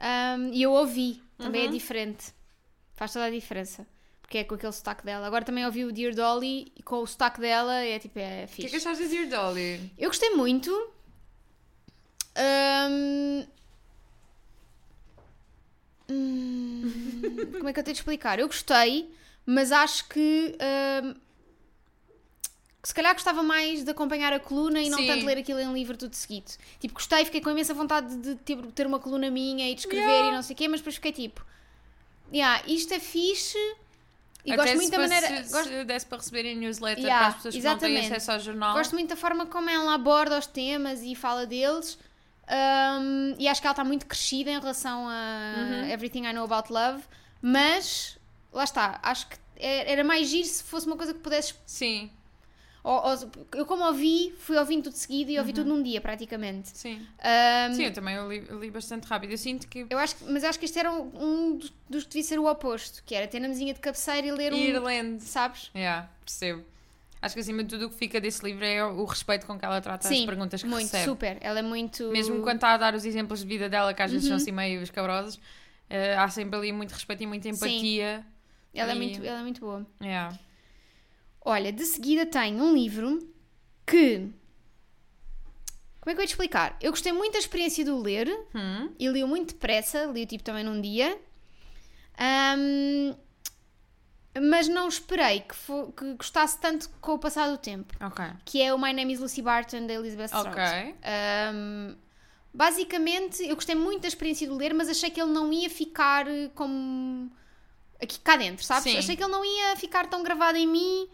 Hum, 0.00 0.50
E 0.52 0.62
eu 0.62 0.72
ouvi, 0.72 1.20
também 1.36 1.62
Uhum. 1.62 1.68
é 1.68 1.72
diferente. 1.72 2.32
Faz 2.94 3.12
toda 3.12 3.24
a 3.26 3.30
diferença. 3.30 3.86
Porque 4.22 4.38
é 4.38 4.44
com 4.44 4.54
aquele 4.54 4.72
sotaque 4.72 5.04
dela. 5.04 5.26
Agora 5.26 5.44
também 5.44 5.64
ouvi 5.66 5.84
o 5.84 5.92
Dear 5.92 6.14
Dolly 6.14 6.72
e 6.76 6.82
com 6.82 6.96
o 7.02 7.06
sotaque 7.06 7.40
dela 7.40 7.74
é 7.84 7.98
tipo, 7.98 8.18
é 8.18 8.44
O 8.44 8.46
que 8.48 8.54
fixe. 8.54 8.66
é 8.68 8.70
que 8.70 8.76
achaste 8.76 9.08
de 9.08 9.26
Dear 9.26 9.28
Dolly? 9.28 9.92
Eu 9.98 10.08
gostei 10.10 10.30
muito. 10.30 10.70
Hum, 12.36 13.46
hum, 16.10 16.92
Como 17.52 17.68
é 17.68 17.72
que 17.72 17.80
eu 17.80 17.84
tenho 17.84 17.94
de 17.94 18.00
explicar? 18.00 18.38
Eu 18.38 18.46
gostei, 18.46 19.10
mas 19.44 19.72
acho 19.72 20.08
que. 20.08 20.56
hum, 21.04 21.14
se 22.82 22.94
calhar 22.94 23.12
gostava 23.14 23.42
mais 23.42 23.82
de 23.82 23.90
acompanhar 23.90 24.32
a 24.32 24.38
coluna 24.38 24.80
e 24.80 24.88
não 24.88 24.98
Sim. 24.98 25.08
tanto 25.08 25.26
ler 25.26 25.38
aquilo 25.38 25.58
em 25.58 25.72
livro 25.72 25.96
tudo 25.96 26.14
seguido. 26.14 26.52
Tipo, 26.78 26.94
gostei, 26.94 27.24
fiquei 27.24 27.40
com 27.40 27.50
imensa 27.50 27.74
vontade 27.74 28.16
de 28.18 28.36
ter, 28.36 28.56
ter 28.72 28.86
uma 28.86 29.00
coluna 29.00 29.28
minha 29.28 29.68
e 29.68 29.74
de 29.74 29.80
escrever 29.80 30.06
Yeah. 30.06 30.28
e 30.28 30.34
não 30.36 30.42
sei 30.42 30.54
o 30.54 30.56
quê, 30.56 30.68
mas 30.68 30.78
depois 30.80 30.94
fiquei 30.94 31.10
tipo. 31.10 31.44
Yeah, 32.32 32.62
isto 32.68 32.94
é 32.94 33.00
fixe. 33.00 33.58
E 34.44 34.52
Até 34.52 34.62
gosto 34.62 34.74
muito 34.76 34.84
se 34.84 34.90
da 34.92 34.98
maneira. 34.98 35.26
fosse- 35.26 35.52
gosto- 35.52 35.68
Se 35.68 35.84
desse 35.84 36.06
para 36.06 36.18
receber 36.18 36.44
em 36.44 36.56
newsletter 36.56 37.02
Yeah, 37.02 37.18
para 37.18 37.28
as 37.28 37.34
pessoas 37.36 37.54
que 37.56 37.60
não 37.62 37.76
têm 37.78 37.90
exatamente. 37.96 38.12
acesso 38.12 38.30
ao 38.32 38.38
jornal. 38.38 38.74
Gosto 38.76 38.92
muito 38.94 39.08
da 39.08 39.16
forma 39.16 39.46
como 39.46 39.68
ela 39.68 39.92
aborda 39.94 40.38
os 40.38 40.46
temas 40.46 41.02
e 41.02 41.16
fala 41.16 41.44
deles. 41.44 41.98
Um, 42.48 43.34
e 43.38 43.48
acho 43.48 43.60
que 43.60 43.66
ela 43.66 43.72
está 43.72 43.84
muito 43.84 44.06
crescida 44.06 44.50
em 44.50 44.58
relação 44.58 45.08
a 45.08 45.54
Uhum. 45.56 45.90
Everything 45.90 46.24
I 46.26 46.32
Know 46.32 46.44
About 46.44 46.72
Love. 46.72 47.02
Mas, 47.42 48.18
lá 48.52 48.64
está, 48.64 48.98
acho 49.02 49.26
que 49.28 49.36
é- 49.56 49.90
era 49.92 50.04
mais 50.04 50.28
giro 50.28 50.46
se 50.46 50.62
fosse 50.62 50.86
uma 50.86 50.96
coisa 50.96 51.12
que 51.12 51.20
pudesses. 51.20 51.54
Sim, 51.66 52.10
ou- 52.84 53.02
ou- 53.04 53.30
eu, 53.56 53.66
como 53.66 53.84
ouvi, 53.84 54.32
fui 54.38 54.56
ouvindo 54.56 54.84
tudo 54.84 54.94
seguido 54.94 55.30
e 55.32 55.38
ouvi 55.40 55.52
tudo 55.52 55.68
num 55.68 55.82
dia, 55.82 56.00
praticamente. 56.00 56.68
sim. 56.72 56.94
Um, 57.18 57.68
Uhum. 57.70 57.74
Sim, 57.74 57.82
eu 57.84 57.92
também 57.92 58.14
eu 58.14 58.30
li, 58.30 58.38
li 58.40 58.70
bastante 58.70 59.04
rápido. 59.06 59.32
Eu 59.32 59.38
sinto 59.38 59.66
que 59.66 59.84
eu 59.90 59.98
acho, 59.98 60.14
mas 60.28 60.44
acho 60.44 60.56
que 60.58 60.64
este 60.66 60.78
era 60.78 60.92
um, 60.92 61.10
um 61.20 61.56
dos, 61.58 61.72
dos 61.90 62.04
que 62.04 62.10
devia 62.10 62.22
ser 62.22 62.38
o 62.38 62.46
oposto, 62.46 63.02
que 63.04 63.12
era 63.14 63.26
ter 63.26 63.40
na 63.40 63.48
mesinha 63.48 63.74
de 63.74 63.80
cabeceira 63.80 64.24
e 64.26 64.30
ler 64.30 64.52
um. 64.54 64.56
ir 64.56 64.78
lendo. 64.80 65.20
Sabes? 65.20 65.70
Yeah, 65.74 66.08
percebo. 66.24 66.64
Acho 67.22 67.34
que 67.34 67.40
acima 67.40 67.62
de 67.64 67.70
tudo 67.70 67.86
o 67.86 67.90
que 67.90 67.96
fica 67.96 68.20
desse 68.20 68.44
livro 68.44 68.64
é 68.64 68.84
o 68.84 69.04
respeito 69.04 69.46
com 69.46 69.58
que 69.58 69.64
ela 69.64 69.80
trata 69.80 70.08
as 70.08 70.16
Sim, 70.16 70.26
perguntas 70.26 70.62
que 70.62 70.68
muito, 70.68 70.82
recebe. 70.84 71.04
super. 71.04 71.38
Ela 71.40 71.58
é 71.60 71.62
muito. 71.62 72.04
Mesmo 72.10 72.40
quando 72.42 72.56
está 72.56 72.74
a 72.74 72.76
dar 72.76 72.94
os 72.94 73.04
exemplos 73.04 73.40
de 73.40 73.46
vida 73.46 73.68
dela, 73.68 73.92
que 73.94 74.02
às 74.02 74.10
vezes 74.12 74.24
Uhum. 74.26 74.36
são 74.38 74.42
assim 74.42 74.52
meio 74.52 74.82
escabrosos, 74.82 75.38
Uh, 75.88 76.18
há 76.18 76.28
sempre 76.28 76.58
ali 76.58 76.72
muito 76.72 76.90
respeito 76.90 77.22
e 77.22 77.26
muita 77.28 77.48
empatia. 77.48 78.26
Ela, 78.74 78.90
é 78.90 78.94
E- 78.96 78.98
muito, 78.98 79.24
ela 79.24 79.38
é 79.38 79.42
muito 79.42 79.60
boa. 79.60 79.86
Yeah. 80.02 80.36
Olha, 81.44 81.72
de 81.72 81.84
seguida 81.84 82.26
tenho 82.26 82.60
um 82.60 82.74
livro 82.74 83.20
que. 83.86 84.28
Como 86.00 86.10
é 86.10 86.14
que 86.14 86.18
eu 86.18 86.22
ia 86.22 86.26
te 86.26 86.30
explicar? 86.30 86.76
Eu 86.80 86.90
gostei 86.90 87.12
muito 87.12 87.34
da 87.34 87.38
experiência 87.38 87.84
de 87.84 87.90
o 87.92 87.98
ler 88.02 88.28
Hum, 88.52 88.90
e 88.98 89.06
li-o 89.08 89.28
muito 89.28 89.52
depressa, 89.54 90.06
li-o 90.06 90.26
tipo 90.26 90.42
também 90.42 90.64
num 90.64 90.80
dia. 90.80 91.16
Ahm, 92.18 93.14
mas 94.40 94.68
não 94.68 94.88
esperei 94.88 95.40
que, 95.40 95.54
que 95.96 96.14
gostasse 96.14 96.58
tanto 96.58 96.88
com 97.00 97.12
o 97.14 97.18
passar 97.18 97.50
do 97.50 97.58
tempo. 97.58 97.94
ok. 98.04 98.24
Que 98.44 98.62
é 98.62 98.72
o 98.74 98.78
My 98.78 98.92
Name 98.92 99.12
is 99.12 99.20
Lucy 99.20 99.42
Barton, 99.42 99.86
da 99.86 99.94
Elizabeth 99.94 100.26
Strout. 100.28 100.48
Ok. 100.48 100.62
Um, 101.54 101.96
basicamente, 102.52 103.42
eu 103.46 103.54
gostei 103.54 103.74
muito 103.74 104.02
da 104.02 104.08
experiência 104.08 104.46
de 104.46 104.52
ler, 104.52 104.72
mas 104.74 104.88
achei 104.88 105.10
que 105.10 105.20
ele 105.20 105.30
não 105.32 105.52
ia 105.52 105.68
ficar 105.70 106.26
eh, 106.28 106.50
como 106.54 107.30
aqui 108.02 108.18
cá 108.20 108.36
dentro, 108.36 108.64
sabes? 108.64 108.84
Sim. 108.92 108.98
Achei 108.98 109.16
que 109.16 109.22
ele 109.22 109.32
não 109.32 109.44
ia 109.44 109.76
ficar 109.76 110.06
tão 110.06 110.22
gravado 110.22 110.56
em 110.58 110.66
mim 110.66 111.08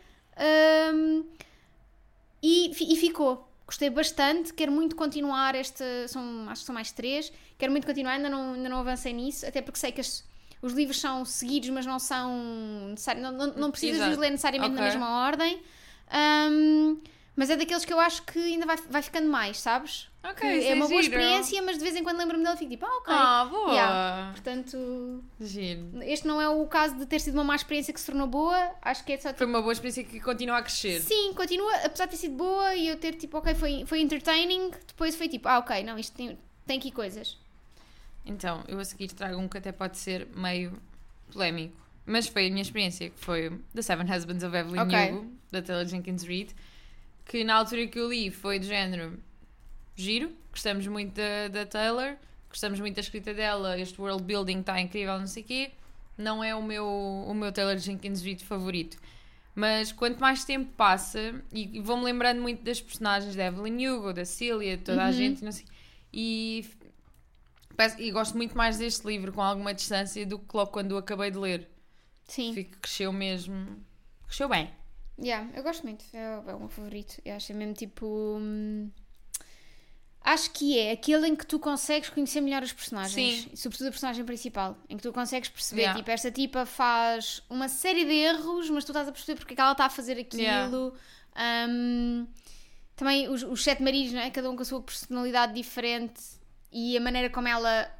um, 0.94 1.24
e, 2.42 2.70
e 2.92 2.96
ficou. 2.96 3.48
Gostei 3.66 3.88
bastante, 3.88 4.52
quero 4.52 4.70
muito 4.72 4.94
continuar 4.96 5.54
esta. 5.54 5.84
São, 6.08 6.48
acho 6.50 6.62
que 6.62 6.66
são 6.66 6.74
mais 6.74 6.92
três. 6.92 7.32
Quero 7.56 7.70
muito 7.72 7.86
continuar, 7.86 8.12
ainda 8.14 8.28
não, 8.28 8.54
ainda 8.54 8.68
não 8.68 8.78
avancei 8.78 9.12
nisso, 9.12 9.46
até 9.46 9.62
porque 9.62 9.78
sei 9.78 9.92
que 9.92 10.00
as- 10.00 10.24
os 10.62 10.72
livros 10.72 10.98
são 11.00 11.24
seguidos, 11.24 11.68
mas 11.70 11.84
não 11.84 11.98
são 11.98 12.88
necessários. 12.90 13.22
Não, 13.22 13.32
não, 13.32 13.46
não 13.54 13.70
precisas 13.70 13.96
de 13.96 14.02
os 14.02 14.06
Exato. 14.08 14.20
ler 14.20 14.30
necessariamente 14.30 14.74
na 14.74 14.80
Ok. 14.80 14.90
mesma 14.92 15.24
ordem. 15.26 15.60
Um, 16.50 16.98
mas 17.34 17.48
é 17.50 17.56
daqueles 17.56 17.84
que 17.84 17.92
eu 17.92 17.98
acho 17.98 18.22
que 18.24 18.38
ainda 18.38 18.66
vai, 18.66 18.76
vai 18.90 19.00
ficando 19.02 19.28
mais, 19.28 19.58
sabes? 19.58 20.08
Ok, 20.22 20.58
isso 20.58 20.68
é 20.68 20.74
uma 20.74 20.86
boa 20.86 21.02
giro. 21.02 21.14
experiência, 21.14 21.62
mas 21.62 21.78
de 21.78 21.82
vez 21.82 21.96
em 21.96 22.04
quando 22.04 22.18
lembro-me 22.18 22.44
dele 22.44 22.54
e 22.54 22.58
fico 22.58 22.70
tipo, 22.70 22.84
ah, 22.86 22.96
ok. 22.98 23.14
Ah, 23.14 23.44
boa. 23.50 23.72
Yeah. 23.72 24.30
Portanto, 24.32 25.24
Giro. 25.40 25.88
este 26.02 26.28
não 26.28 26.40
é 26.40 26.48
o 26.48 26.64
caso 26.66 26.94
de 26.96 27.06
ter 27.06 27.20
sido 27.20 27.34
uma 27.34 27.42
má 27.42 27.56
experiência 27.56 27.92
que 27.92 27.98
se 27.98 28.06
tornou 28.06 28.26
boa, 28.28 28.70
acho 28.82 29.02
que 29.04 29.14
é 29.14 29.18
só 29.18 29.28
tipo, 29.28 29.38
Foi 29.38 29.46
uma 29.48 29.60
boa 29.62 29.72
experiência 29.72 30.04
que 30.04 30.20
continua 30.20 30.58
a 30.58 30.62
crescer. 30.62 31.00
Sim, 31.00 31.32
continua, 31.34 31.74
apesar 31.84 32.04
de 32.04 32.12
ter 32.12 32.16
sido 32.18 32.36
boa 32.36 32.74
e 32.76 32.86
eu 32.86 32.96
ter 32.98 33.14
tipo, 33.14 33.38
ok, 33.38 33.54
foi, 33.54 33.84
foi 33.86 34.00
entertaining, 34.00 34.70
depois 34.86 35.16
foi 35.16 35.28
tipo, 35.28 35.48
ah, 35.48 35.58
ok, 35.58 35.82
não, 35.82 35.98
isto 35.98 36.14
tem, 36.16 36.38
tem 36.66 36.78
aqui 36.78 36.92
coisas. 36.92 37.36
Então, 38.24 38.62
eu 38.68 38.78
a 38.78 38.84
seguir 38.84 39.08
trago 39.08 39.38
um 39.38 39.48
que 39.48 39.58
até 39.58 39.72
pode 39.72 39.98
ser 39.98 40.28
meio 40.36 40.72
polémico. 41.32 41.74
Mas 42.06 42.26
foi 42.26 42.46
a 42.46 42.50
minha 42.50 42.62
experiência, 42.62 43.10
que 43.10 43.18
foi 43.18 43.50
The 43.74 43.82
Seven 43.82 44.06
Husbands 44.12 44.42
of 44.44 44.56
Evelyn 44.56 44.80
Ok. 44.82 45.10
Hugo, 45.12 45.32
da 45.50 45.62
Taylor 45.62 45.86
Jenkins 45.86 46.22
Reid, 46.24 46.54
que 47.24 47.44
na 47.44 47.54
altura 47.54 47.86
que 47.86 47.98
eu 47.98 48.08
li 48.08 48.30
foi 48.30 48.58
do 48.58 48.66
género 48.66 49.18
giro, 49.96 50.32
gostamos 50.50 50.86
muito 50.86 51.14
da, 51.14 51.48
da 51.48 51.66
Taylor, 51.66 52.16
gostamos 52.48 52.80
muito 52.80 52.94
da 52.96 53.00
escrita 53.00 53.32
dela, 53.32 53.78
este 53.78 54.00
world 54.00 54.22
building 54.24 54.60
está 54.60 54.80
incrível, 54.80 55.18
não 55.18 55.26
sei 55.26 55.42
o 55.42 55.46
quê. 55.46 55.70
Não 56.18 56.42
é 56.44 56.54
o 56.54 56.62
meu, 56.62 56.86
o 56.86 57.32
meu 57.34 57.50
Taylor 57.52 57.76
Jenkins 57.78 58.20
Reid 58.22 58.44
favorito. 58.44 58.98
Mas 59.54 59.92
quanto 59.92 60.18
mais 60.20 60.44
tempo 60.44 60.70
passa, 60.76 61.34
e, 61.52 61.80
vou-me 61.80 62.04
lembrando 62.04 62.40
muito 62.40 62.62
das 62.62 62.80
personagens 62.80 63.34
da 63.36 63.46
Evelyn 63.46 63.88
Hugo, 63.88 64.12
da 64.12 64.24
Cília, 64.24 64.76
de 64.76 64.82
toda 64.82 65.02
a 65.04 65.06
Uhum. 65.06 65.12
gente, 65.12 65.44
não 65.44 65.52
sei, 65.52 65.64
e 66.12 66.64
E 67.98 68.10
gosto 68.10 68.36
muito 68.36 68.56
mais 68.56 68.78
deste 68.78 69.06
livro 69.06 69.32
com 69.32 69.42
alguma 69.42 69.72
distância 69.74 70.24
do 70.26 70.38
que 70.38 70.56
logo 70.56 70.70
quando 70.70 70.92
o 70.92 70.96
acabei 70.98 71.30
de 71.30 71.38
ler. 71.38 71.68
Sim, 72.26 72.52
Fico 72.54 72.78
cresceu 72.78 73.12
mesmo. 73.12 73.84
Cresceu 74.26 74.48
bem. 74.48 74.70
yeah, 75.18 75.48
eu 75.54 75.62
gosto 75.62 75.82
muito, 75.82 76.04
é, 76.12 76.38
o- 76.38 76.50
é 76.50 76.54
o 76.54 76.58
meu 76.60 76.68
favorito. 76.68 77.20
Eu 77.24 77.34
acho 77.36 77.52
mesmo 77.54 77.74
tipo. 77.74 78.06
hum, 78.40 78.90
Acho 80.24 80.52
que 80.52 80.78
é 80.78 80.92
aquele 80.92 81.26
em 81.26 81.34
que 81.34 81.44
tu 81.44 81.58
consegues 81.58 82.08
conhecer 82.08 82.40
melhor 82.40 82.62
os 82.62 82.72
personagens, 82.72 83.42
Sim. 83.42 83.56
sobretudo 83.56 83.88
a 83.88 83.90
personagem 83.90 84.24
principal, 84.24 84.78
em 84.88 84.96
que 84.96 85.02
tu 85.02 85.12
consegues 85.12 85.48
perceber, 85.48 85.82
Yeah. 85.82 85.98
tipo, 85.98 86.10
esta 86.12 86.30
tipa 86.30 86.64
faz 86.64 87.42
uma 87.50 87.68
série 87.68 88.04
de 88.04 88.12
erros, 88.12 88.70
mas 88.70 88.84
tu 88.84 88.92
estás 88.92 89.08
a 89.08 89.12
perceber 89.12 89.36
porque 89.36 89.54
é 89.54 89.56
que 89.56 89.60
ela 89.60 89.72
está 89.72 89.86
a 89.86 89.90
fazer 89.90 90.16
aquilo. 90.20 90.40
Yeah. 90.40 90.70
Hum, 91.68 92.28
também 92.94 93.28
os, 93.28 93.42
os 93.42 93.64
sete 93.64 93.82
maridos, 93.82 94.12
não 94.12 94.20
é? 94.20 94.30
Cada 94.30 94.48
um 94.48 94.54
com 94.54 94.62
a 94.62 94.64
sua 94.64 94.80
personalidade 94.80 95.54
diferente 95.54 96.20
e 96.72 96.96
a 96.96 97.00
maneira 97.00 97.28
como 97.30 97.46
ela. 97.48 97.90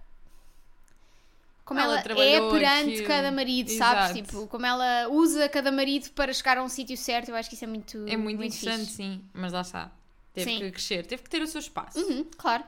Como 1.65 1.79
Ela 1.79 2.01
ela, 2.01 2.25
é 2.25 2.51
perante 2.51 2.91
aquilo. 2.91 3.07
cada 3.07 3.31
marido, 3.31 3.71
sabes? 3.71 4.11
Exato. 4.11 4.15
Tipo, 4.15 4.47
como 4.49 4.67
ela 4.67 5.09
usa 5.09 5.49
cada 5.49 5.71
marido 5.71 6.11
para 6.11 6.33
chegar 6.33 6.59
a 6.59 6.63
um 6.63 6.69
sítio 6.69 6.97
certo, 6.97 7.29
eu 7.29 7.37
acho 7.37 7.49
que 7.49 7.55
isso 7.55 7.65
é 7.65 7.69
muito. 7.69 8.05
É 8.09 8.17
muito, 8.17 8.43
interessante, 8.43 8.81
fixe. 8.87 8.97
sim. 8.97 9.25
Mas 9.33 9.53
lá 9.53 9.61
está. 9.61 9.91
Teve 10.35 10.51
Sim. 10.51 10.59
que 10.59 10.71
crescer. 10.73 11.07
Teve 11.07 11.23
que 11.23 11.31
ter 11.31 11.41
o 11.41 11.47
seu 11.47 11.61
espaço. 11.61 11.99
Uhum, 11.99 12.25
claro. 12.37 12.65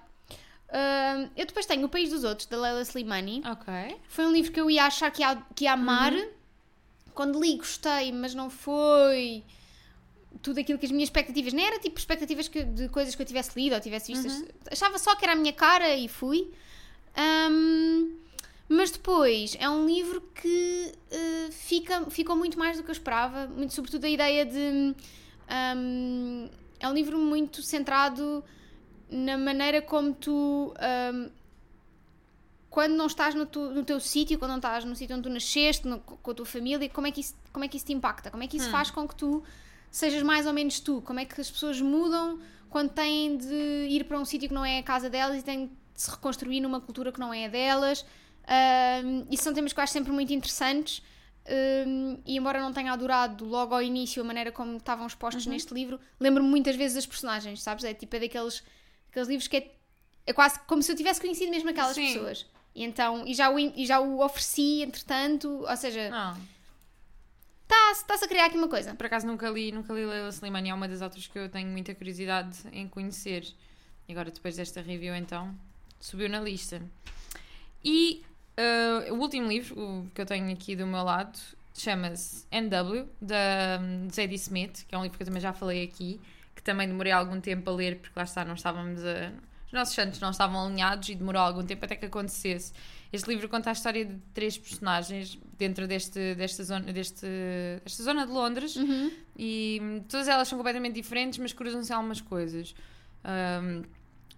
Hum, 0.71 1.31
eu 1.37 1.47
depois 1.47 1.67
tenho 1.67 1.85
O 1.87 1.89
País 1.89 2.11
dos 2.11 2.23
Outros, 2.25 2.47
da 2.47 2.57
Leila 2.61 2.83
Slimani. 2.83 3.43
Ok. 3.51 3.97
Foi 4.09 4.27
um 4.27 4.33
livro 4.33 4.53
que 4.53 4.61
eu 4.61 4.71
ia 4.71 4.85
achar 4.85 5.11
que 5.11 5.23
ia, 5.23 5.37
que 5.55 5.65
ia 5.65 5.73
amar. 5.73 6.13
Uhum. 6.13 6.29
Quando 7.15 7.41
li, 7.41 7.57
gostei, 7.57 8.13
mas 8.13 8.35
não 8.35 8.51
foi 8.51 9.43
tudo 10.45 10.61
aquilo 10.61 10.79
que 10.79 10.87
as 10.87 10.93
minhas 10.93 11.09
expectativas. 11.09 11.53
Nem 11.53 11.67
era 11.67 11.79
tipo 11.81 11.99
expectativas 11.99 12.47
que- 12.47 12.63
de 12.65 12.89
coisas 12.91 13.15
que 13.15 13.23
eu 13.23 13.27
tivesse 13.27 13.59
lido 13.59 13.75
ou 13.75 13.81
tivesse 13.81 14.13
visto. 14.13 14.29
Uhum. 14.31 14.49
Achava 14.71 14.99
só 14.99 15.17
que 15.17 15.25
era 15.25 15.33
a 15.33 15.37
minha 15.37 15.53
cara 15.53 15.97
e 15.97 16.07
fui. 16.07 16.51
Hum, 17.51 18.17
mas 18.69 18.91
depois 18.91 19.57
é 19.59 19.69
um 19.69 19.87
livro 19.87 20.21
que 20.41 20.93
eh, 21.11 21.49
fica, 21.51 22.05
ficou 22.11 22.37
muito 22.37 22.59
mais 22.59 22.77
do 22.77 22.83
que 22.85 22.91
eu 22.91 22.93
esperava. 22.93 23.47
Muito, 23.47 23.73
sobretudo 23.75 24.05
a 24.05 24.09
ideia 24.09 24.45
de. 24.45 24.95
hum, 25.77 26.49
é 26.79 26.89
um 26.89 26.93
livro 26.95 27.19
muito 27.19 27.63
centrado 27.63 28.45
na 29.11 29.39
maneira 29.39 29.81
como 29.83 30.13
tu. 30.15 30.75
hum, 31.13 31.31
quando 32.71 32.95
não 32.95 33.07
estás 33.07 33.35
no, 33.37 33.47
tu- 33.47 33.71
no 33.71 33.85
teu 33.85 34.01
sítio, 34.01 34.37
quando 34.39 34.51
não 34.51 34.57
estás 34.57 34.85
no 34.85 34.97
sítio 34.97 35.15
onde 35.17 35.23
tu 35.29 35.33
nasceste, 35.33 35.87
no- 35.87 36.01
com 36.01 36.31
a 36.31 36.35
tua 36.35 36.45
família, 36.45 36.89
como 36.89 37.07
é, 37.07 37.13
que 37.13 37.21
isso, 37.21 37.35
como 37.53 37.65
é 37.65 37.69
que 37.69 37.77
isso 37.77 37.87
te 37.87 37.93
impacta? 37.93 38.31
Como 38.33 38.43
é 38.43 38.49
que 38.49 38.57
isso 38.57 38.69
faz 38.71 38.91
com 38.91 39.07
que 39.07 39.15
tu 39.15 39.45
sejas 39.97 40.23
mais 40.23 40.47
ou 40.47 40.53
menos 40.53 40.81
tu? 40.81 41.01
Como 41.03 41.21
é 41.21 41.25
que 41.25 41.41
as 41.41 41.51
pessoas 41.51 41.81
mudam 41.81 42.41
quando 42.69 42.91
têm 42.91 43.37
de 43.37 43.87
ir 43.89 44.05
para 44.05 44.19
um 44.19 44.25
sítio 44.25 44.49
que 44.49 44.55
não 44.55 44.65
é 44.65 44.79
a 44.79 44.83
casa 44.83 45.09
delas 45.09 45.39
e 45.39 45.43
têm 45.43 45.67
de 45.67 46.01
se 46.01 46.11
reconstruir 46.11 46.61
numa 46.61 46.81
cultura 46.81 47.13
que 47.13 47.21
não 47.21 47.33
é 47.33 47.45
a 47.45 47.49
delas? 47.49 48.05
Isso 49.31 49.43
são 49.45 49.55
temas 49.55 49.73
que 49.73 49.79
eu 49.79 49.85
acho 49.85 49.93
sempre 49.93 50.13
muito 50.13 50.33
interessantes. 50.33 51.03
ahm, 51.47 52.17
e 52.27 52.37
embora 52.37 52.61
não 52.61 52.73
tenha 52.73 52.91
adorado 52.93 53.45
logo 53.45 53.75
ao 53.75 53.83
início 53.83 54.23
a 54.23 54.25
maneira 54.25 54.51
como 54.51 54.77
estavam 54.79 55.07
expostos 55.07 55.47
neste 55.47 55.75
livro, 55.75 56.01
lembro-me 56.19 56.49
muitas 56.49 56.75
vezes 56.75 56.95
das 56.97 57.07
personagens, 57.07 57.63
sabes? 57.63 57.85
É 57.85 57.93
tipo 57.95 58.17
é 58.17 58.21
daqueles, 58.21 58.63
daqueles 59.07 59.29
livros 59.29 59.47
que 59.47 59.59
é, 59.59 59.75
é 60.27 60.33
quase 60.33 60.59
como 60.67 60.83
se 60.83 60.91
eu 60.91 60.97
tivesse 60.97 61.21
conhecido 61.21 61.51
mesmo 61.51 61.69
aquelas 61.69 61.95
Sim. 61.95 62.07
pessoas. 62.07 62.47
E 62.75 62.83
então, 62.83 63.25
e 63.27 63.35
já, 63.35 63.51
o, 63.51 63.59
e 63.59 63.87
já 63.87 64.01
o 64.01 64.25
ofereci, 64.25 64.83
entretanto, 64.83 65.65
ou 65.69 65.77
seja, 65.77 66.11
Não. 66.11 66.37
Está-se 67.93 68.25
a 68.25 68.29
criar 68.29 68.47
aqui 68.47 68.57
uma 68.57 68.69
coisa. 68.69 68.95
Por 68.95 69.07
acaso 69.07 69.27
nunca 69.27 69.49
li, 69.49 69.73
nunca 69.73 69.93
li 69.93 70.05
Leila 70.05 70.29
Slimani. 70.31 70.71
É 70.71 70.75
uma 70.75 70.89
das 70.89 71.03
autores 71.03 71.27
que 71.27 71.39
eu 71.39 71.49
tenho 71.49 71.69
muita 71.69 71.95
curiosidade 71.95 72.59
em 72.73 72.89
conhecer. 72.89 73.47
E 74.09 74.13
agora, 74.13 74.31
depois 74.31 74.57
desta 74.57 74.83
review, 74.83 75.15
então, 75.15 75.55
subiu 75.99 76.29
na 76.29 76.41
lista. 76.41 76.83
E 77.83 78.23
eh, 78.57 79.11
o 79.11 79.15
último 79.15 79.49
livro 79.49 79.79
o 79.79 80.11
que 80.15 80.21
eu 80.21 80.27
tenho 80.27 80.51
aqui 80.53 80.77
do 80.77 80.87
meu 80.87 81.03
lado 81.03 81.39
chama-se 81.77 82.47
NW, 82.53 83.09
da 83.21 83.81
hum, 83.81 84.09
Zadie 84.11 84.37
Smith, 84.37 84.85
que 84.87 84.95
é 84.95 84.99
um 84.99 85.03
livro 85.03 85.17
que 85.17 85.23
eu 85.23 85.27
também 85.27 85.43
já 85.43 85.53
falei 85.53 85.83
aqui, 85.83 86.21
que 86.55 86.63
também 86.63 86.87
demorei 86.87 87.13
algum 87.13 87.41
tempo 87.41 87.69
a 87.69 87.75
ler, 87.75 87.99
porque 87.99 88.13
lá 88.17 88.25
está, 88.25 88.45
não 88.45 88.55
estávamos 88.55 89.05
a. 89.05 89.33
Os 89.75 89.79
nossos 89.81 89.95
santos 89.97 90.21
não 90.21 90.31
estavam 90.31 90.67
alinhados 90.67 91.09
e 91.09 91.17
demorou 91.17 91.43
algum 91.43 91.65
tempo 91.65 91.85
até 91.85 91.97
que 91.97 92.07
acontecesse. 92.07 92.73
Este 93.13 93.29
livro 93.29 93.49
conta 93.49 93.71
a 93.71 93.73
história 93.73 94.05
de 94.05 94.17
três 94.33 94.57
personagens 94.57 95.37
dentro 95.59 95.89
deste, 95.89 96.37
desta, 96.37 96.63
zona, 96.63 96.93
deste, 96.93 97.27
desta 97.83 98.05
zona 98.05 98.25
de 98.25 98.31
Londres 98.31 98.77
Uhum. 98.77 99.11
e 99.37 100.01
todas 100.09 100.29
elas 100.29 100.47
são 100.47 100.57
completamente 100.57 100.95
diferentes, 100.95 101.41
mas 101.41 101.53
cruzam-se 101.53 101.93
algumas 101.93 102.21
coisas. 102.21 102.73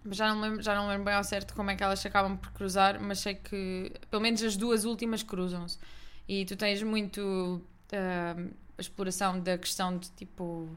Mas 0.03 0.17
já 0.17 0.33
não, 0.33 0.41
lembro, 0.41 0.63
já 0.63 0.73
não 0.73 0.87
lembro 0.87 1.05
bem 1.05 1.13
ao 1.13 1.23
certo 1.23 1.53
como 1.53 1.69
é 1.69 1.75
que 1.75 1.83
elas 1.83 2.03
acabam 2.03 2.35
por 2.35 2.51
cruzar, 2.53 2.99
mas 2.99 3.19
sei 3.19 3.35
que 3.35 3.91
pelo 4.09 4.23
menos 4.23 4.41
as 4.41 4.57
duas 4.57 4.85
últimas 4.85 5.21
cruzam-se. 5.21 5.77
E 6.27 6.45
tu 6.45 6.55
tens 6.55 6.81
muito 6.81 7.21
hum, 7.21 8.49
a 8.75 8.81
exploração 8.81 9.39
da 9.39 9.55
questão 9.55 9.99
de 9.99 10.09
tipo 10.11 10.67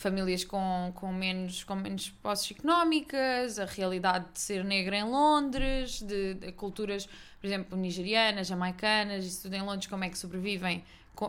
famílias 0.00 0.44
com, 0.44 0.90
com, 0.94 1.12
menos, 1.12 1.62
com 1.62 1.74
menos 1.74 2.08
posses 2.08 2.56
económicas, 2.56 3.58
a 3.58 3.66
realidade 3.66 4.24
de 4.32 4.40
ser 4.40 4.64
negra 4.64 4.96
em 4.96 5.04
Londres, 5.04 6.00
de, 6.00 6.32
de 6.34 6.52
culturas, 6.52 7.06
por 7.38 7.46
exemplo, 7.46 7.76
nigerianas, 7.76 8.46
jamaicanas, 8.46 9.26
isso 9.26 9.42
tudo 9.42 9.56
em 9.56 9.62
Londres, 9.62 9.86
como 9.88 10.02
é 10.02 10.08
que 10.08 10.18
sobrevivem 10.18 10.82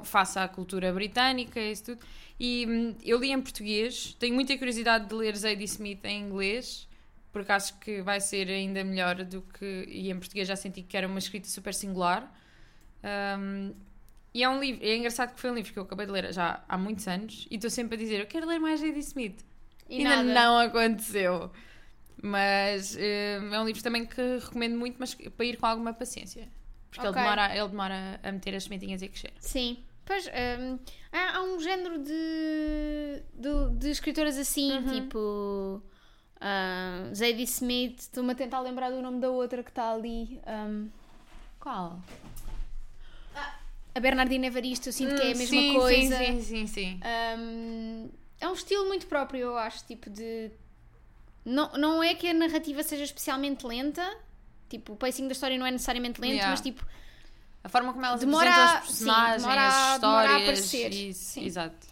face 0.05 0.39
à 0.39 0.47
cultura 0.47 0.93
britânica, 0.93 1.59
isso 1.59 1.83
tudo. 1.83 1.99
E 2.39 2.65
hum, 2.65 2.95
eu 3.03 3.19
li 3.19 3.31
em 3.31 3.41
português, 3.41 4.15
tenho 4.17 4.33
muita 4.33 4.57
curiosidade 4.57 5.05
de 5.05 5.15
ler 5.15 5.35
Zadie 5.35 5.65
Smith 5.65 6.05
em 6.05 6.21
inglês, 6.21 6.87
porque 7.33 7.51
acho 7.51 7.77
que 7.77 8.01
vai 8.01 8.21
ser 8.21 8.47
ainda 8.47 8.85
melhor 8.85 9.21
do 9.25 9.41
que. 9.41 9.85
E 9.89 10.09
em 10.09 10.17
português 10.17 10.47
já 10.47 10.55
senti 10.55 10.81
que 10.81 10.95
era 10.95 11.07
uma 11.07 11.19
escrita 11.19 11.49
super 11.49 11.73
singular. 11.73 12.33
Um, 13.37 13.73
e 14.33 14.43
é 14.43 14.49
um 14.49 14.59
livro, 14.59 14.83
é 14.85 14.95
engraçado 14.95 15.33
que 15.33 15.39
foi 15.41 15.51
um 15.51 15.55
livro 15.55 15.71
que 15.73 15.79
eu 15.79 15.83
acabei 15.83 16.05
de 16.05 16.11
ler 16.11 16.31
já 16.33 16.63
há 16.67 16.77
muitos 16.77 17.07
anos 17.07 17.47
e 17.51 17.55
estou 17.55 17.69
sempre 17.69 17.95
a 17.95 17.97
dizer: 17.97 18.19
eu 18.21 18.27
quero 18.27 18.47
ler 18.47 18.59
mais 18.59 18.79
Zadie 18.79 18.99
Smith. 18.99 19.43
E 19.89 19.97
ainda 19.97 20.23
nada. 20.23 20.33
não 20.33 20.57
aconteceu. 20.59 21.51
Mas 22.23 22.95
eh, 22.97 23.39
é 23.51 23.59
um 23.59 23.65
livro 23.65 23.81
também 23.81 24.05
que 24.05 24.21
recomendo 24.37 24.77
muito, 24.77 24.95
mas 24.99 25.13
para 25.15 25.45
ir 25.45 25.57
com 25.57 25.65
alguma 25.65 25.91
paciência. 25.93 26.47
Porque 26.89 27.07
Ok. 27.07 27.09
ele, 27.19 27.23
demora, 27.29 27.55
ele 27.57 27.67
demora 27.69 28.19
a 28.21 28.31
meter 28.31 28.55
as 28.55 28.63
sementinhas 28.65 29.01
e 29.01 29.05
a 29.05 29.09
crescer. 29.09 29.33
Sim. 29.39 29.83
Pois, 30.05 30.27
hum, 30.27 30.77
há, 31.11 31.37
há 31.37 31.41
um 31.43 31.59
género 31.59 31.97
de, 31.99 33.23
de, 33.33 33.77
de 33.79 33.89
escritoras 33.89 34.37
assim, 34.37 34.71
Uhum. 34.71 34.85
tipo 35.01 35.81
ah, 36.39 37.09
Zadie 37.13 37.43
Smith. 37.43 37.99
Estou-me 37.99 38.31
a 38.33 38.35
tentar 38.35 38.59
lembrar 38.59 38.91
do 38.91 39.01
nome 39.01 39.19
da 39.19 39.29
outra 39.29 39.63
que 39.63 39.69
está 39.69 39.91
ali. 39.91 40.39
hum, 40.47 40.89
Qual? 41.59 41.99
A 43.93 43.99
Bernardina 43.99 44.47
Evaristo, 44.47 44.89
eu 44.89 44.93
sinto 44.93 45.15
que 45.15 45.21
é 45.21 45.31
a 45.31 45.35
Hum, 45.35 45.37
mesma 45.37 45.61
sim, 45.61 45.73
coisa. 45.73 46.17
Sim, 46.17 46.41
sim, 46.41 46.41
sim, 46.41 46.67
sim. 46.67 46.99
Hum, 47.37 48.09
é 48.39 48.47
um 48.47 48.53
estilo 48.53 48.87
muito 48.87 49.05
próprio, 49.07 49.39
eu 49.41 49.57
acho, 49.57 49.85
tipo 49.85 50.09
de... 50.09 50.51
Não, 51.43 51.71
não 51.73 52.03
é 52.03 52.13
que 52.13 52.27
a 52.27 52.33
narrativa 52.33 52.83
seja 52.83 53.03
especialmente 53.03 53.65
lenta, 53.65 54.07
tipo, 54.69 54.93
o 54.93 54.95
pacing 54.95 55.27
da 55.27 55.33
história 55.33 55.57
não 55.57 55.65
é 55.65 55.71
necessariamente 55.71 56.21
lento, 56.21 56.33
Yeah. 56.33 56.51
mas 56.51 56.61
tipo, 56.61 56.85
A 57.63 57.69
forma 57.69 57.93
como 57.93 58.03
elas 58.05 58.19
Demora 58.19 58.49
apresentam 58.49 58.81
sim, 58.81 58.87
personagens, 58.87 59.41
demora 59.43 59.61
a- 59.61 59.93
as 59.95 60.01
demora 60.01 60.19
a 60.19 60.25
histórias. 60.25 60.41
aparecer. 60.49 60.93
Isso, 60.93 61.19
Sim. 61.31 61.45
exato. 61.45 61.87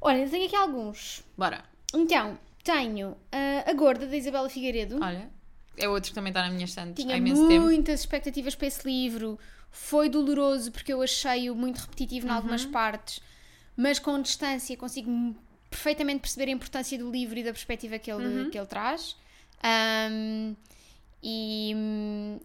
olha, 0.00 0.18
eu 0.18 0.30
tenho 0.30 0.46
aqui 0.46 0.56
alguns. 0.56 1.22
Bora. 1.36 1.62
Então, 1.94 2.38
tenho 2.64 3.16
ah, 3.30 3.70
A 3.70 3.72
Gorda, 3.74 4.06
da 4.06 4.16
Isabela 4.16 4.48
Figueiredo. 4.48 4.98
Olha. 5.02 5.30
É 5.76 5.88
outro 5.88 6.10
que 6.10 6.14
também 6.16 6.30
está 6.30 6.42
na 6.42 6.50
minha 6.50 6.64
estante 6.64 7.00
Tinha 7.02 7.14
há 7.14 7.18
imenso 7.18 7.46
tempo. 7.46 7.64
muitas 7.66 8.00
expectativas 8.00 8.54
para 8.56 8.66
esse 8.66 8.84
livro. 8.86 9.38
Foi 9.70 10.08
doloroso 10.08 10.72
porque 10.72 10.92
eu 10.92 11.00
achei-o 11.02 11.54
muito 11.54 11.78
repetitivo 11.78 12.26
em 12.26 12.30
algumas 12.30 12.64
Uhum. 12.64 12.72
partes, 12.72 13.20
mas 13.76 13.98
com 13.98 14.20
distância 14.20 14.76
consigo 14.76 15.36
perfeitamente 15.70 16.20
perceber 16.20 16.50
a 16.50 16.54
importância 16.54 16.98
do 16.98 17.10
livro 17.10 17.38
e 17.38 17.42
da 17.44 17.52
perspectiva 17.52 17.98
que 17.98 18.10
ele, 18.10 18.24
Uhum. 18.26 18.50
que 18.50 18.58
ele 18.58 18.66
traz. 18.66 19.16
Ahm, 19.62 20.54
e, 21.22 21.74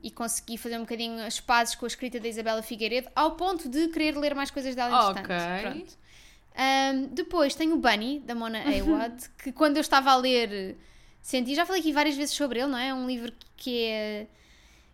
e 0.02 0.12
consegui 0.12 0.58
fazer 0.58 0.78
um 0.78 0.82
bocadinho 0.82 1.24
as 1.24 1.40
pazes 1.40 1.76
com 1.76 1.86
a 1.86 1.88
escrita 1.88 2.20
da 2.20 2.28
Isabela 2.28 2.62
Figueiredo, 2.64 3.08
ao 3.16 3.32
ponto 3.36 3.70
de 3.70 3.88
querer 3.90 4.18
ler 4.18 4.34
mais 4.36 4.50
coisas 4.52 4.76
dela 4.76 4.96
entretanto. 5.12 5.28
Pronto. 5.74 5.98
Ahm, 6.56 7.06
depois 7.14 7.56
tenho 7.56 7.76
o 7.76 7.78
Bunny, 7.80 8.20
da 8.20 8.34
Mona 8.36 8.60
Awad, 8.66 9.30
que 9.44 9.52
quando 9.52 9.78
eu 9.78 9.82
estava 9.82 10.12
a 10.12 10.16
ler 10.16 10.78
senti, 11.22 11.56
já 11.56 11.66
falei 11.66 11.82
aqui 11.82 11.92
várias 11.94 12.16
vezes 12.16 12.36
sobre 12.36 12.60
ele, 12.60 12.70
não 12.72 12.78
é? 12.78 12.90
É 12.90 12.94
um 12.94 13.08
livro 13.08 13.32
que 13.56 13.86
é. 13.86 14.28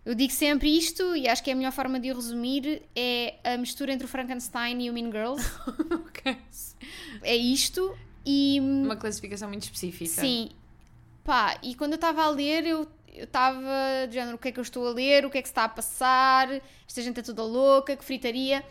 Eu 0.09 0.15
digo 0.15 0.33
sempre 0.33 0.75
isto, 0.75 1.15
e 1.15 1.27
acho 1.27 1.43
que 1.43 1.51
é 1.51 1.53
a 1.53 1.55
melhor 1.55 1.71
forma 1.71 1.99
de 1.99 2.11
o 2.11 2.15
resumir: 2.15 2.81
é 2.95 3.35
a 3.43 3.55
mistura 3.57 3.93
entre 3.93 4.05
o 4.05 4.07
Frankenstein 4.07 4.81
e 4.81 4.89
o 4.89 4.93
Mean 4.93 5.11
Girls. 5.11 5.45
Ok. 6.09 6.35
É 7.21 7.35
isto, 7.35 7.95
e. 8.25 8.59
Uma 8.59 8.95
classificação 8.95 9.47
muito 9.47 9.63
específica. 9.63 10.19
Sim. 10.19 10.49
Pá, 11.23 11.59
e 11.61 11.75
quando 11.75 11.91
eu 11.91 11.97
estava 11.97 12.23
a 12.23 12.29
ler, 12.31 12.65
eu 12.65 12.87
eu 13.13 13.25
estava 13.25 14.07
de 14.07 14.15
género, 14.15 14.35
o 14.35 14.39
que 14.39 14.47
é 14.47 14.51
que 14.51 14.59
eu 14.59 14.63
estou 14.63 14.87
a 14.87 14.91
ler, 14.91 15.25
o 15.25 15.29
que 15.29 15.37
é 15.37 15.41
que 15.43 15.47
se 15.47 15.51
está 15.51 15.65
a 15.65 15.69
passar, 15.69 16.49
esta 16.87 17.01
gente 17.03 17.19
é 17.19 17.23
toda 17.23 17.43
louca, 17.43 17.95
que 17.95 18.03
fritaria. 18.03 18.63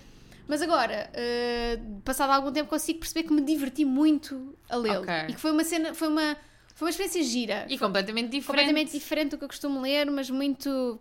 Mas 0.48 0.60
agora, 0.60 1.08
eh, 1.12 1.78
passado 2.04 2.30
algum 2.30 2.50
tempo, 2.50 2.68
consigo 2.68 2.98
perceber 2.98 3.28
que 3.28 3.32
me 3.32 3.42
diverti 3.42 3.84
muito 3.84 4.56
a 4.68 4.76
lê-lo. 4.76 5.02
Ok. 5.02 5.14
E 5.28 5.34
que 5.34 5.40
foi 5.40 5.52
uma 5.52 5.62
cena, 5.62 5.94
foi 5.94 6.08
uma, 6.08 6.36
foi 6.74 6.86
uma 6.86 6.90
experiência 6.90 7.22
gira. 7.22 7.66
E 7.68 7.78
completamente 7.78 8.30
diferente. 8.30 8.46
completamente 8.46 8.92
diferente 8.92 9.30
do 9.30 9.38
que 9.38 9.44
eu 9.44 9.48
costumo 9.48 9.80
ler, 9.80 10.10
mas 10.10 10.30
muito. 10.30 10.98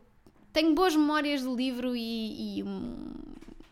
Tenho 0.58 0.74
boas 0.74 0.96
memórias 0.96 1.44
do 1.44 1.56
livro 1.56 1.96
e, 1.96 2.58
e, 2.58 2.64
hum, 2.64 3.14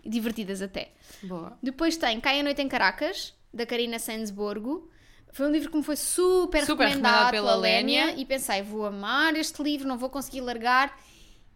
divertidas 0.05 0.61
até. 0.61 0.91
Boa. 1.23 1.57
Depois 1.59 1.97
tem 1.97 2.19
Cai 2.19 2.41
a 2.41 2.43
Noite 2.43 2.61
em 2.61 2.67
Caracas, 2.69 3.33
da 3.51 3.65
Karina 3.65 3.97
Sensborgo. 3.97 4.87
Foi 5.31 5.47
um 5.47 5.51
livro 5.51 5.71
que 5.71 5.77
me 5.77 5.81
foi 5.81 5.95
super, 5.95 6.63
Super 6.63 6.83
recomendado, 6.89 7.25
recomendado 7.25 7.31
pela 7.31 7.55
Lénia 7.55 8.13
e 8.15 8.23
pensei, 8.23 8.61
vou 8.61 8.85
amar 8.85 9.35
este 9.35 9.63
livro, 9.63 9.87
não 9.87 9.97
vou 9.97 10.11
conseguir 10.11 10.41
largar. 10.41 10.95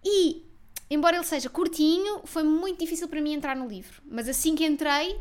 E, 0.04 0.48
embora 0.90 1.16
ele 1.18 1.26
seja 1.26 1.48
curtinho, 1.48 2.22
foi 2.24 2.42
muito 2.42 2.80
difícil 2.80 3.08
para 3.08 3.22
mim 3.22 3.34
entrar 3.34 3.56
no 3.56 3.68
livro. 3.68 4.02
Mas 4.10 4.28
assim 4.28 4.56
que 4.56 4.66
entrei, 4.66 5.16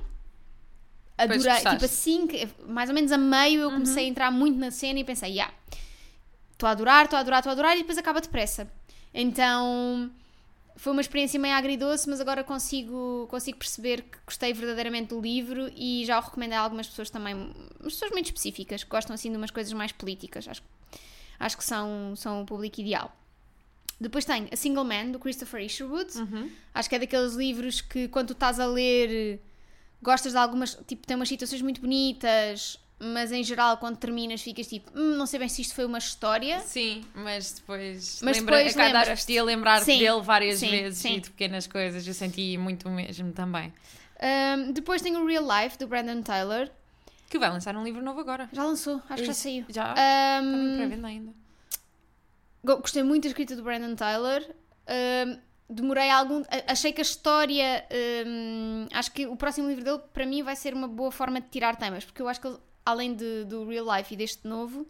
adorei. 1.19 1.39
Tipo 1.73 1.85
assim, 1.85 2.27
que- 2.27 2.49
mais 2.67 2.89
ou 2.89 2.95
menos 2.95 3.13
a 3.13 3.19
meio, 3.19 3.61
eu 3.61 3.71
comecei 3.73 4.07
a 4.07 4.09
entrar 4.09 4.31
muito 4.31 4.59
na 4.59 4.71
cena 4.71 5.01
e 5.01 5.05
pensei, 5.05 5.35
já, 5.35 5.53
estou 6.51 6.67
a 6.67 6.73
adorar, 6.73 7.05
estou 7.05 7.19
a 7.19 7.21
adorar, 7.21 7.41
estou 7.41 7.51
a 7.51 7.53
adorar, 7.53 7.77
e 7.77 7.81
depois 7.81 7.99
acaba 7.99 8.23
depressa. 8.23 8.73
Então 9.21 10.13
foi 10.77 10.93
uma 10.93 11.01
experiência 11.01 11.41
meio 11.41 11.57
agridoce, 11.57 12.09
mas 12.09 12.21
agora 12.21 12.45
consigo, 12.45 13.27
consigo 13.29 13.59
perceber 13.59 14.03
que 14.03 14.17
gostei 14.25 14.53
verdadeiramente 14.53 15.09
do 15.09 15.21
livro 15.21 15.69
e 15.75 16.05
já 16.07 16.21
o 16.21 16.23
recomendei 16.23 16.57
a 16.57 16.61
algumas 16.61 16.87
pessoas 16.87 17.11
também, 17.11 17.35
umas 17.35 17.95
pessoas 17.95 18.13
muito 18.13 18.27
específicas, 18.27 18.85
que 18.85 18.89
gostam 18.89 19.15
assim 19.15 19.29
de 19.29 19.37
umas 19.37 19.51
coisas 19.51 19.73
mais 19.73 19.91
políticas. 19.91 20.47
Acho, 20.47 20.63
acho 21.41 21.57
que 21.57 21.65
são, 21.65 22.15
são 22.15 22.43
o 22.43 22.47
público 22.47 22.81
ideal. 22.81 23.13
Depois 24.01 24.25
tem 24.25 24.49
A 24.53 24.57
Single 24.57 24.85
Man, 24.85 25.11
do 25.11 25.19
Christopher 25.19 25.63
Isherwood. 25.63 26.17
Uhum. 26.17 26.49
Acho 26.73 26.89
que 26.89 26.95
é 26.95 26.99
daqueles 27.01 27.35
livros 27.35 27.81
que 27.81 28.07
quando 28.07 28.29
tu 28.29 28.33
estás 28.35 28.61
a 28.61 28.67
ler 28.67 29.41
gostas 30.01 30.31
de 30.31 30.39
algumas, 30.39 30.79
tipo, 30.87 31.05
tem 31.05 31.17
umas 31.17 31.29
situações 31.29 31.61
muito 31.61 31.81
bonitas, 31.81 32.79
mas 32.99 33.31
em 33.33 33.43
geral 33.45 33.77
quando 33.79 33.97
terminas 33.97 34.43
ficas 34.43 34.67
tipo, 34.67 34.91
"Hum, 34.99 35.17
não 35.17 35.27
sei 35.27 35.39
bem 35.39 35.49
se 35.49 35.63
isto 35.63 35.75
foi 35.75 35.85
uma 35.85 35.99
história. 35.99 36.61
Sim, 36.61 37.05
mas 37.15 37.53
depois, 37.53 38.21
Mas 38.23 38.37
lembra, 38.39 38.57
depois 38.57 38.75
a 38.77 38.79
cada 38.81 38.99
lembras-te. 39.01 39.27
dia 39.27 39.45
lembrar 39.45 39.81
Sim, 39.85 39.99
dele 39.99 40.21
várias 40.21 40.59
sim, 40.59 40.71
vezes 40.71 40.99
sim. 40.99 41.17
e 41.17 41.21
de 41.21 41.31
pequenas 41.31 41.67
coisas. 41.67 42.07
Eu 42.07 42.15
senti 42.15 42.57
muito 42.59 42.89
mesmo 42.91 43.33
também. 43.33 43.73
Um, 44.21 44.73
depois 44.73 45.01
tem 45.01 45.17
o 45.17 45.25
Real 45.27 45.45
Life, 45.63 45.79
do 45.79 45.87
Brandon 45.87 46.23
Taylor. 46.23 46.69
Que 47.31 47.39
vai 47.39 47.51
lançar 47.51 47.77
um 47.77 47.85
livro 47.85 48.03
novo 48.03 48.19
agora. 48.21 48.49
Já 48.53 48.65
lançou, 48.65 49.03
acho 49.09 49.21
que 49.23 49.27
já 49.27 49.35
saiu. 49.35 49.65
Já? 49.69 49.91
Está 49.91 50.41
Um, 50.43 50.47
muito 50.51 50.77
pré-venda 50.79 51.09
ainda. 51.09 51.33
Go- 52.65 52.79
Gostei 52.79 53.03
muito 53.03 53.23
da 53.25 53.29
escrita 53.29 53.55
do 53.55 53.63
Brandon 53.63 53.95
Taylor. 53.95 54.43
Ahm, 54.87 55.39
demorei 55.69 56.11
algum. 56.11 56.41
a- 56.43 56.73
Achei 56.73 56.93
que 56.93 57.01
a 57.01 57.03
história. 57.03 57.85
ahm, 57.91 58.87
acho 58.93 59.13
que 59.13 59.27
o 59.27 59.37
próximo 59.37 59.69
livro 59.69 59.85
dele, 59.85 60.01
para 60.13 60.27
mim, 60.27 60.43
vai 60.43 60.57
ser 60.57 60.75
uma 60.75 60.89
boa 60.89 61.11
forma 61.13 61.41
de 61.41 61.49
tirar 61.49 61.77
temas, 61.77 62.05
porque 62.05 62.21
eu 62.23 62.29
acho 62.29 62.41
que 62.41 62.47
ele, 62.49 62.59
além 62.91 63.15
de- 63.15 63.45
do 63.45 63.67
Real 63.69 63.87
Life 63.97 64.13
e 64.15 64.17
deste 64.17 64.47
novo, 64.47 64.87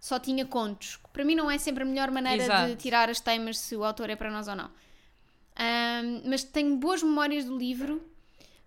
só 0.00 0.18
tinha 0.18 0.44
contos. 0.44 0.98
Para 1.12 1.24
mim, 1.24 1.34
não 1.34 1.50
é 1.50 1.58
sempre 1.58 1.82
a 1.82 1.86
melhor 1.86 2.10
maneira 2.10 2.38
de 2.44 2.50
Exato. 2.50 2.76
tirar 2.76 3.08
as 3.10 3.20
temas 3.20 3.58
se 3.58 3.74
o 3.76 3.84
autor 3.84 4.10
é 4.10 4.16
para 4.16 4.30
nós 4.30 4.46
ou 4.48 4.54
não. 4.56 4.70
Ahm, 5.56 6.22
mas 6.26 6.44
tenho 6.44 6.76
boas 6.76 7.02
memórias 7.02 7.44
do 7.44 7.56
livro, 7.56 8.02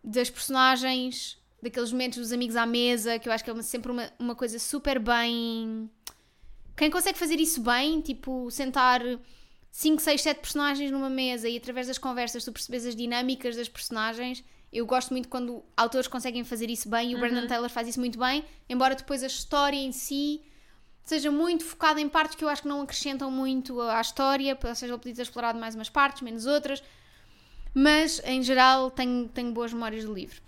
das 0.04 0.30
personagens, 0.30 1.38
daqueles 1.62 1.92
momentos 1.92 2.18
dos 2.20 2.32
amigos 2.32 2.56
à 2.56 2.66
mesa, 2.66 3.20
que 3.20 3.30
eu 3.30 3.34
acho 3.34 3.44
que 3.44 3.50
é 3.50 3.54
uma- 3.54 3.62
sempre 3.64 3.92
uma, 3.92 4.12
uma 4.18 4.36
coisa 4.36 4.58
super 4.58 4.98
bem. 5.00 5.90
Quem 6.76 6.90
consegue 6.90 7.18
fazer 7.20 7.40
isso 7.40 7.62
bem, 7.62 8.02
tipo, 8.02 8.50
sentar 8.50 9.02
5, 9.70 10.02
6, 10.02 10.22
7 10.22 10.40
personagens 10.40 10.90
numa 10.90 11.10
mesa 11.10 11.48
e 11.48 11.58
através 11.58 11.88
das 11.88 11.98
conversas 11.98 12.44
tu 12.44 12.52
percebes 12.52 12.86
as 12.86 12.96
dinâmicas 12.96 13.56
das 13.56 13.70
personagens. 13.70 14.44
Eu 14.72 14.86
gosto 14.86 15.12
muito 15.12 15.28
quando 15.30 15.64
autores 15.76 16.08
conseguem 16.08 16.44
fazer 16.44 16.70
isso 16.70 16.88
bem 16.90 17.12
e 17.12 17.16
o 17.16 17.20
Brandon 17.20 17.48
Taylor 17.48 17.70
faz 17.70 17.88
isso 17.88 18.00
muito 18.00 18.20
bem, 18.20 18.44
embora 18.70 18.96
depois 18.96 19.24
a 19.24 19.28
história 19.28 19.78
em 19.78 19.92
si 19.92 20.42
seja 21.04 21.32
muito 21.32 21.66
focada 21.66 22.00
em 22.00 22.08
partes 22.08 22.36
que 22.36 22.44
eu 22.44 22.50
acho 22.50 22.62
que 22.62 22.68
não 22.68 22.82
acrescentam 22.82 23.32
muito 23.32 23.82
à 23.82 24.00
história, 24.00 24.56
ou 24.64 24.76
seja, 24.76 24.94
ele 24.94 25.00
podia 25.00 25.16
ter 25.16 25.22
explorado 25.24 25.60
mais 25.60 25.74
umas 25.74 25.90
partes, 25.90 26.22
menos 26.22 26.46
outras, 26.46 26.84
mas 27.74 28.22
em 28.26 28.44
geral 28.44 28.92
tenho, 28.92 29.28
tenho 29.30 29.52
boas 29.52 29.74
memórias 29.74 30.06
do 30.06 30.14
livro. 30.14 30.40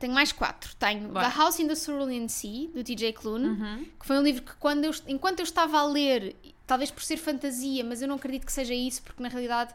Tenho 0.00 0.12
mais 0.12 0.32
quatro. 0.32 0.74
Tenho 0.76 1.08
Bora. 1.08 1.30
The 1.30 1.36
House 1.38 1.60
in 1.60 1.68
the 1.68 1.74
Cerulean 1.76 2.26
Sea, 2.28 2.68
do 2.74 2.82
TJ 2.82 3.12
Klune, 3.12 3.46
Uhum. 3.48 3.84
que 3.98 4.06
foi 4.06 4.18
um 4.18 4.22
livro 4.22 4.42
que 4.42 4.54
quando 4.56 4.84
eu, 4.84 4.90
enquanto 5.06 5.38
eu 5.40 5.44
estava 5.44 5.78
a 5.78 5.86
ler, 5.86 6.34
talvez 6.66 6.90
por 6.90 7.02
ser 7.04 7.16
fantasia, 7.16 7.84
mas 7.84 8.02
eu 8.02 8.08
não 8.08 8.16
acredito 8.16 8.44
que 8.44 8.52
seja 8.52 8.74
isso, 8.74 9.00
porque 9.02 9.22
na 9.22 9.28
realidade 9.28 9.72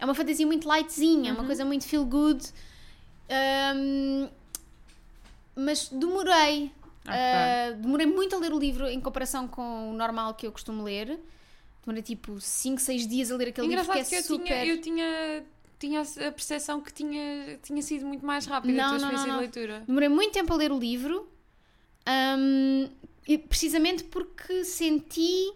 é 0.00 0.04
uma 0.04 0.14
fantasia 0.14 0.46
muito 0.46 0.66
lightzinha, 0.66 1.34
uma 1.34 1.44
coisa 1.44 1.64
muito 1.64 1.86
feel 1.86 2.04
good. 2.04 2.44
Ahm, 3.28 4.28
mas 5.54 5.88
demorei. 5.88 6.72
Ok. 7.04 7.14
ah, 7.14 7.72
demorei 7.78 8.06
muito 8.06 8.34
a 8.34 8.38
ler 8.38 8.52
o 8.52 8.58
livro 8.58 8.88
em 8.88 9.00
comparação 9.00 9.46
com 9.46 9.90
o 9.90 9.92
normal 9.92 10.34
que 10.34 10.46
eu 10.46 10.52
costumo 10.52 10.82
ler. 10.82 11.20
Demorei 11.84 12.02
tipo 12.02 12.40
5, 12.40 12.80
6 12.80 13.06
dias 13.06 13.30
a 13.30 13.36
ler 13.36 13.48
aquele 13.48 13.68
livro 13.68 13.82
Engraçado 13.82 14.08
que 14.08 14.14
é 14.14 14.22
que, 14.22 14.32
eu, 14.32 14.36
super. 14.36 14.46
tinha, 14.46 14.64
eu 14.66 14.80
tinha, 14.80 15.44
tinha 15.78 16.28
a 16.28 16.32
percepção 16.32 16.80
que 16.80 16.92
tinha, 16.92 17.58
tinha 17.62 17.82
sido 17.82 18.06
muito 18.06 18.24
mais 18.24 18.46
rápida 18.46 18.72
Não, 18.74 18.84
a 18.84 18.88
tua 18.88 18.98
não, 18.98 18.98
experiência 18.98 19.26
não, 19.26 19.34
de 19.34 19.40
leitura. 19.40 19.84
Demorei 19.86 20.08
muito 20.08 20.32
tempo 20.32 20.52
a 20.52 20.56
ler 20.56 20.72
o 20.72 20.78
livro, 20.78 21.28
e 23.26 23.38
precisamente 23.38 24.04
porque 24.04 24.64
senti. 24.64 25.52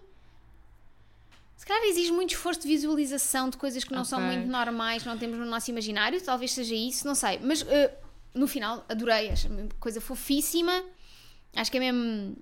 Se 1.64 1.68
calhar 1.68 1.82
exige 1.84 2.12
muito 2.12 2.34
esforço 2.34 2.60
de 2.60 2.68
visualização 2.68 3.48
de 3.48 3.56
coisas 3.56 3.82
que 3.84 3.92
não 3.94 4.04
são 4.04 4.18
Ok. 4.22 4.36
muito 4.36 4.50
normais, 4.50 5.02
não 5.02 5.16
temos 5.16 5.38
no 5.38 5.46
nosso 5.46 5.70
imaginário, 5.70 6.20
talvez 6.20 6.52
seja 6.52 6.74
isso, 6.74 7.06
não 7.06 7.14
sei. 7.14 7.38
Mas 7.42 7.62
eh, 7.62 7.90
no 8.34 8.46
final 8.46 8.84
adorei, 8.86 9.30
uma 9.48 9.66
coisa 9.80 9.98
fofíssima. 9.98 10.84
Acho 11.56 11.70
que 11.70 11.78
é 11.78 11.80
mesmo. 11.90 12.36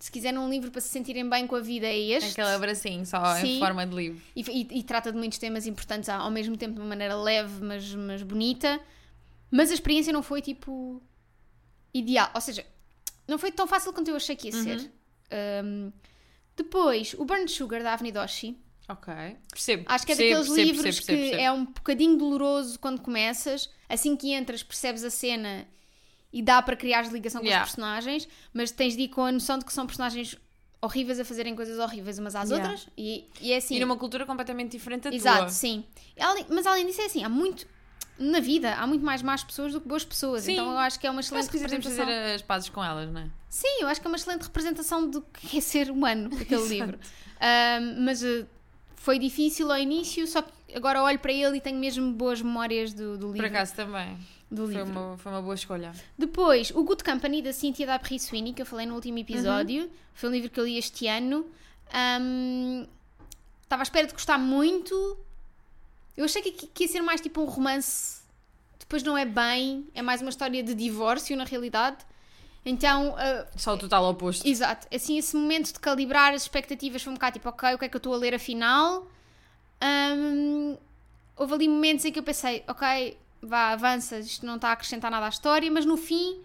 Se 0.00 0.10
quiserem 0.10 0.40
um 0.40 0.50
livro 0.50 0.72
para 0.72 0.80
se 0.80 0.88
sentirem 0.88 1.30
bem 1.30 1.46
com 1.46 1.54
a 1.54 1.60
vida, 1.60 1.86
é 1.86 1.96
este. 1.96 2.32
Aquele 2.32 2.48
abracinho 2.52 3.06
só 3.06 3.36
Sim. 3.36 3.58
em 3.58 3.58
forma 3.60 3.86
de 3.86 3.94
livro. 3.94 4.20
E, 4.34 4.40
e- 4.42 4.78
e 4.80 4.82
trata 4.82 5.12
de 5.12 5.16
muitos 5.18 5.38
temas 5.38 5.68
importantes 5.68 6.08
ao 6.08 6.28
mesmo 6.32 6.56
tempo 6.56 6.74
de 6.74 6.80
uma 6.80 6.88
maneira 6.88 7.14
leve, 7.16 7.62
mas, 7.62 7.94
mas 7.94 8.24
bonita. 8.24 8.80
Mas 9.52 9.70
a 9.70 9.74
experiência 9.74 10.12
não 10.12 10.20
foi 10.22 10.42
tipo 10.42 11.00
ideal. 11.94 12.28
Ou 12.34 12.40
seja, 12.40 12.66
não 13.28 13.38
foi 13.38 13.52
tão 13.52 13.68
fácil 13.68 13.92
quanto 13.92 14.08
eu 14.08 14.16
achei 14.16 14.34
que 14.34 14.48
ia 14.48 14.52
ser. 14.52 14.90
Um, 15.64 15.92
depois, 16.56 17.14
o 17.14 17.24
Burnt 17.24 17.48
Sugar 17.50 17.80
da 17.80 17.92
Avenida 17.92 18.20
Oshi. 18.20 18.58
Ok. 18.88 19.12
Percebo. 19.50 19.84
Acho 19.88 20.04
que 20.06 20.12
é 20.12 20.16
percebo, 20.16 20.38
daqueles 20.40 20.48
percebo, 20.48 20.76
livros 20.82 21.00
percebo, 21.06 21.30
que 21.30 21.42
é 21.42 21.50
um 21.52 21.64
bocadinho 21.64 22.16
doloroso 22.18 22.78
quando 22.78 23.00
começas, 23.00 23.70
assim 23.88 24.14
que 24.16 24.32
entras 24.34 24.62
percebes 24.62 25.02
a 25.04 25.10
cena 25.10 25.66
e 26.32 26.42
dá 26.42 26.60
para 26.60 26.76
criar 26.76 27.02
ligação 27.10 27.40
com 27.40 27.46
Yeah. 27.46 27.64
os 27.64 27.70
personagens, 27.70 28.28
mas 28.52 28.70
tens 28.70 28.96
de 28.96 29.04
ir 29.04 29.08
com 29.08 29.22
a 29.24 29.32
noção 29.32 29.58
de 29.58 29.64
que 29.64 29.72
são 29.72 29.86
personagens 29.86 30.36
horríveis 30.82 31.18
a 31.18 31.24
fazerem 31.24 31.56
coisas 31.56 31.78
horríveis 31.78 32.18
umas 32.18 32.34
às 32.34 32.50
Yeah. 32.50 32.68
outras 32.70 32.88
e, 32.98 33.24
e 33.40 33.52
é 33.52 33.56
assim. 33.56 33.76
E 33.76 33.80
numa 33.80 33.96
cultura 33.96 34.26
completamente 34.26 34.72
diferente 34.72 35.08
da 35.08 35.14
Exato, 35.14 35.38
tua. 35.44 35.48
sim. 35.48 35.84
Mas 36.50 36.66
além 36.66 36.84
disso 36.86 37.00
é 37.00 37.06
assim, 37.06 37.24
há 37.24 37.28
muito 37.28 37.66
na 38.18 38.38
vida 38.38 38.74
há 38.74 38.86
muito 38.86 39.04
mais 39.04 39.22
más 39.22 39.42
pessoas 39.42 39.72
do 39.72 39.80
que 39.80 39.88
boas 39.88 40.04
pessoas, 40.04 40.44
Sim. 40.44 40.52
então 40.52 40.70
eu 40.70 40.78
acho 40.78 41.00
que 41.00 41.06
é 41.06 41.10
uma 41.10 41.20
excelente 41.20 41.46
se 41.46 41.50
quisermos 41.50 41.84
fazer 41.84 41.98
representação. 42.02 42.34
as 42.36 42.42
pazes 42.42 42.68
com 42.68 42.84
elas, 42.84 43.10
não 43.10 43.22
é? 43.22 43.28
Sim, 43.48 43.80
eu 43.80 43.88
acho 43.88 44.00
que 44.00 44.06
é 44.06 44.10
uma 44.10 44.16
excelente 44.16 44.42
representação 44.42 45.08
do 45.10 45.22
que 45.22 45.58
é 45.58 45.60
ser 45.60 45.90
humano, 45.90 46.30
aquele 46.40 46.68
livro. 46.68 46.98
Ahm, 47.40 48.04
mas 48.04 48.22
eh, 48.22 48.46
foi 49.04 49.18
difícil 49.18 49.70
ao 49.70 49.78
início, 49.78 50.26
só 50.26 50.40
que 50.42 50.52
agora 50.74 51.02
olho 51.02 51.18
para 51.18 51.32
ele 51.32 51.58
e 51.58 51.60
tenho 51.60 51.78
mesmo 51.78 52.10
boas 52.12 52.40
memórias 52.40 52.92
do, 52.94 53.18
do 53.18 53.26
Por 53.26 53.32
livro. 53.34 53.46
acaso 53.48 53.74
também. 53.74 54.16
do 54.50 54.64
Foi 54.66 54.74
livro. 54.76 54.90
uma, 54.92 55.18
foi 55.18 55.30
uma 55.32 55.42
boa 55.42 55.54
escolha. 55.54 55.92
Depois, 56.18 56.70
o 56.70 56.82
Good 56.82 57.04
Company 57.04 57.42
da 57.42 57.52
Cynthia 57.52 57.86
da 57.86 57.98
Brie 57.98 58.18
Sweeney, 58.18 58.54
que 58.54 58.62
eu 58.62 58.66
falei 58.66 58.86
no 58.86 58.94
último 58.94 59.18
episódio, 59.18 59.90
foi 60.14 60.28
um 60.30 60.32
livro 60.32 60.48
que 60.50 60.58
eu 60.58 60.64
li 60.64 60.78
este 60.78 61.06
ano. 61.06 61.46
Ahm, 61.92 62.86
Estava 63.62 63.82
à 63.82 63.84
espera 63.84 64.06
de 64.06 64.12
gostar 64.12 64.38
muito. 64.38 64.94
Eu 66.16 66.24
achei 66.26 66.40
que, 66.42 66.52
que 66.66 66.84
ia 66.84 66.88
ser 66.88 67.00
mais 67.02 67.20
tipo 67.20 67.40
um 67.40 67.44
romance. 67.46 68.22
Depois 68.78 69.02
não 69.02 69.16
é 69.18 69.24
bem, 69.24 69.86
é 69.94 70.02
mais 70.02 70.20
uma 70.20 70.30
história 70.30 70.62
de 70.62 70.74
divórcio 70.74 71.36
na 71.36 71.44
realidade. 71.44 71.98
Então, 72.64 73.14
ah, 73.18 73.46
Só 73.56 73.74
o 73.74 73.78
total 73.78 74.04
oposto. 74.04 74.46
Exato. 74.46 74.86
Assim, 74.94 75.18
esse 75.18 75.36
momento 75.36 75.72
de 75.72 75.78
calibrar 75.78 76.32
as 76.32 76.42
expectativas 76.42 77.02
foi 77.02 77.10
um 77.12 77.14
bocado 77.14 77.34
tipo, 77.34 77.48
ok, 77.48 77.74
o 77.74 77.78
que 77.78 77.84
é 77.84 77.88
que 77.88 77.96
eu 77.96 77.98
estou 77.98 78.14
a 78.14 78.16
ler 78.16 78.34
afinal? 78.34 79.06
Hum, 79.82 80.78
houve 81.36 81.54
ali 81.54 81.68
momentos 81.68 82.04
em 82.04 82.12
que 82.12 82.18
eu 82.18 82.22
pensei, 82.22 82.64
ok, 82.66 83.18
vá, 83.42 83.72
avança, 83.72 84.18
isto 84.18 84.46
não 84.46 84.56
está 84.56 84.70
a 84.70 84.72
acrescentar 84.72 85.10
nada 85.10 85.26
à 85.26 85.28
história, 85.28 85.70
mas 85.70 85.84
no 85.84 85.96
fim 85.96 86.40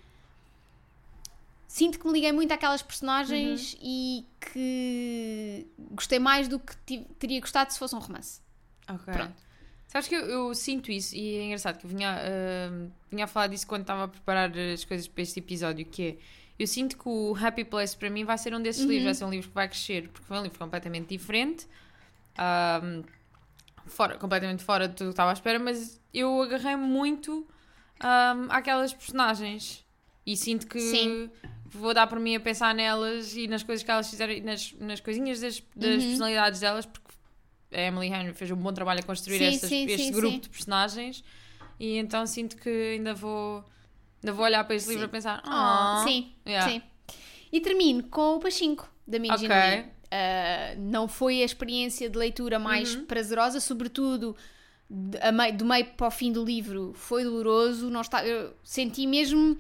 sinto 1.70 2.00
que 2.00 2.08
me 2.08 2.14
liguei 2.14 2.32
muito 2.32 2.52
àquelas 2.52 2.82
personagens 2.82 3.78
e 3.80 4.26
que 4.42 5.68
gostei 5.92 6.18
mais 6.18 6.48
do 6.48 6.60
que 6.60 6.76
teria 7.20 7.40
gostado 7.40 7.72
se 7.72 7.78
fosse 7.80 7.96
um 7.96 8.00
romance. 8.00 8.42
Ok. 8.90 9.14
Pronto. 9.14 9.49
Sabes 9.90 10.08
que 10.08 10.14
eu, 10.14 10.22
eu 10.28 10.54
sinto 10.54 10.92
isso 10.92 11.16
e 11.16 11.36
é 11.38 11.44
engraçado 11.46 11.80
que 11.80 11.86
eu 11.86 11.90
vinha, 11.90 12.16
ah, 12.16 12.88
vinha 13.12 13.24
a 13.26 13.28
falar 13.28 13.48
disso 13.48 13.66
quando 13.66 13.82
estava 13.82 14.04
a 14.04 14.08
preparar 14.08 14.52
as 14.56 14.86
coisas 14.86 15.08
para 15.08 15.24
este 15.24 15.40
episódio, 15.40 15.84
que 15.84 16.04
é 16.04 16.16
eu 16.60 16.68
sinto 16.68 16.96
que 16.98 17.10
o 17.10 17.36
Happy 17.36 17.64
Place 17.64 17.98
para 17.98 18.10
mim 18.10 18.24
vai 18.24 18.38
ser 18.38 18.54
um 18.54 18.62
desses 18.62 18.84
livros, 18.84 19.06
vai 19.06 19.14
ser 19.16 19.26
um 19.26 19.30
livro 19.32 19.48
que 19.50 19.56
vai 19.56 19.68
crescer, 19.68 20.10
porque 20.10 20.28
foi 20.28 20.38
um 20.38 20.44
livro 20.44 20.60
completamente 20.60 21.08
diferente, 21.08 21.66
ah, 22.38 22.82
fora, 23.88 24.16
completamente 24.18 24.64
fora 24.64 24.88
do 24.88 24.94
que 24.94 25.04
eu 25.04 25.10
estava 25.10 25.32
à 25.32 25.34
espera, 25.34 25.58
mas 25.58 26.00
eu 26.14 26.40
agarrei 26.44 26.76
muito 26.76 27.48
ah, 28.00 28.36
àquelas 28.50 28.94
personagens 28.94 29.84
e 30.24 30.38
sinto 30.38 30.68
que 30.68 30.80
Sim. 30.80 31.32
vou 31.66 31.96
dar 31.96 32.06
por 32.06 32.20
mim 32.20 32.36
a 32.36 32.40
pensar 32.40 32.76
nelas 32.76 33.36
e 33.36 33.48
nas 33.48 33.64
coisas 33.64 33.82
que 33.84 33.90
elas 33.90 34.08
fizeram 34.08 34.34
e 34.34 34.42
nas, 34.42 34.72
nas 34.74 35.00
coisinhas 35.00 35.40
das, 35.40 35.64
das 35.76 36.04
Uhum. 36.04 36.10
personalidades 36.10 36.60
delas, 36.60 36.86
porque 36.86 37.09
a 37.72 37.80
Emily 37.82 38.08
Henry 38.08 38.34
fez 38.34 38.50
um 38.52 38.56
bom 38.56 38.74
trabalho 38.74 39.00
a 39.00 39.04
construir 39.04 39.38
Sim, 39.40 39.46
estas- 39.46 39.70
sim, 39.70 39.86
este 39.86 39.98
sim, 40.06 40.12
grupo 40.12 40.40
de 40.40 40.50
personagens 40.50 41.24
e 41.80 41.98
então 41.98 42.26
sinto 42.26 42.58
que 42.58 42.70
ainda 42.70 43.14
vou 43.14 43.64
ainda 44.24 44.34
vou 44.34 44.44
olhar 44.46 44.64
para 44.64 44.76
este 44.76 44.90
livro 44.90 45.06
a 45.06 45.10
pensar 45.10 45.42
Ah, 45.46 46.02
ah 46.02 46.04
sim, 46.04 46.32
yeah. 46.48 46.70
sim. 46.70 46.82
E 47.52 47.60
termino 47.62 48.04
com 48.04 48.36
o 48.36 48.40
Pachinko, 48.40 48.88
da 49.08 49.18
Minji 49.20 49.46
Ok. 49.46 49.48
Lee. 49.48 49.86
Ah, 50.12 50.76
não 50.78 51.08
foi 51.08 51.42
a 51.42 51.46
experiência 51.46 52.10
de 52.10 52.18
leitura 52.18 52.58
mais 52.60 52.96
Uhum. 52.96 53.06
prazerosa, 53.06 53.60
sobretudo 53.60 54.36
do 55.56 55.66
meio 55.66 55.86
para 55.94 56.08
o 56.08 56.12
fim 56.12 56.32
do 56.32 56.44
livro 56.44 56.94
foi 56.96 57.24
doloroso. 57.24 57.90
Não 57.90 58.02
está, 58.02 58.26
eu 58.26 58.54
senti 58.64 59.06
mesmo. 59.06 59.58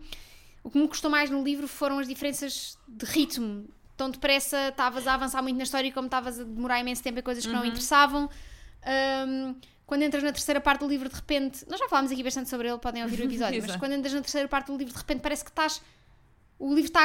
O 0.64 0.70
que 0.70 0.78
me 0.80 0.88
custou 0.88 1.10
mais 1.10 1.30
no 1.30 1.44
livro 1.44 1.68
foram 1.68 2.00
as 2.00 2.08
diferenças 2.08 2.78
de 2.88 3.06
ritmo. 3.06 3.68
Tão 4.00 4.10
depressa 4.10 4.70
estavas 4.70 5.06
a 5.08 5.14
avançar 5.14 5.42
muito 5.42 5.58
na 5.58 5.64
história 5.64 5.90
e 5.90 5.92
como 5.92 6.06
estavas 6.08 6.40
a 6.40 6.44
demorar 6.46 6.80
imenso 6.80 7.04
tempo 7.04 7.20
em 7.20 7.22
coisas 7.22 7.46
que 7.46 7.52
não 7.52 7.60
Uhum. 7.60 7.66
interessavam. 7.68 8.30
Ahm, 8.86 9.56
quando 9.86 10.04
entras 10.04 10.24
na 10.24 10.32
terceira 10.32 10.62
parte 10.62 10.80
do 10.80 10.88
livro, 10.88 11.10
de 11.10 11.16
repente, 11.16 11.66
nós 11.70 11.78
já 11.78 11.90
falámos 11.90 12.10
aqui 12.10 12.24
bastante 12.24 12.48
sobre 12.50 12.70
ele, 12.70 12.78
podem 12.78 13.04
ouvir 13.04 13.20
o 13.20 13.26
episódio, 13.26 13.62
mas 13.68 13.76
quando 13.76 13.92
entras 13.94 14.14
na 14.14 14.22
terceira 14.22 14.48
parte 14.48 14.68
do 14.68 14.78
livro, 14.78 14.94
de 14.94 15.00
repente 15.00 15.20
parece 15.20 15.44
que 15.44 15.50
estás. 15.50 15.82
O 16.58 16.70
livro 16.74 16.86
está 16.90 17.04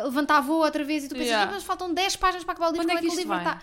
a 0.00 0.04
levantar 0.04 0.40
voo 0.40 0.62
outra 0.62 0.82
vez 0.84 1.04
e 1.04 1.08
tu 1.08 1.12
pensas, 1.14 1.26
Yeah. 1.28 1.50
"Ah, 1.50 1.54
mas 1.54 1.64
faltam 1.64 1.92
10 1.92 2.16
páginas 2.16 2.44
para 2.44 2.52
acabar 2.54 2.68
o 2.68 2.72
livro, 2.72 2.86
é 2.86 2.88
como 2.94 2.98
é 2.98 3.02
que 3.02 3.08
que 3.08 3.14
o 3.14 3.18
livro 3.18 3.34
vai? 3.36 3.44
está? 3.44 3.62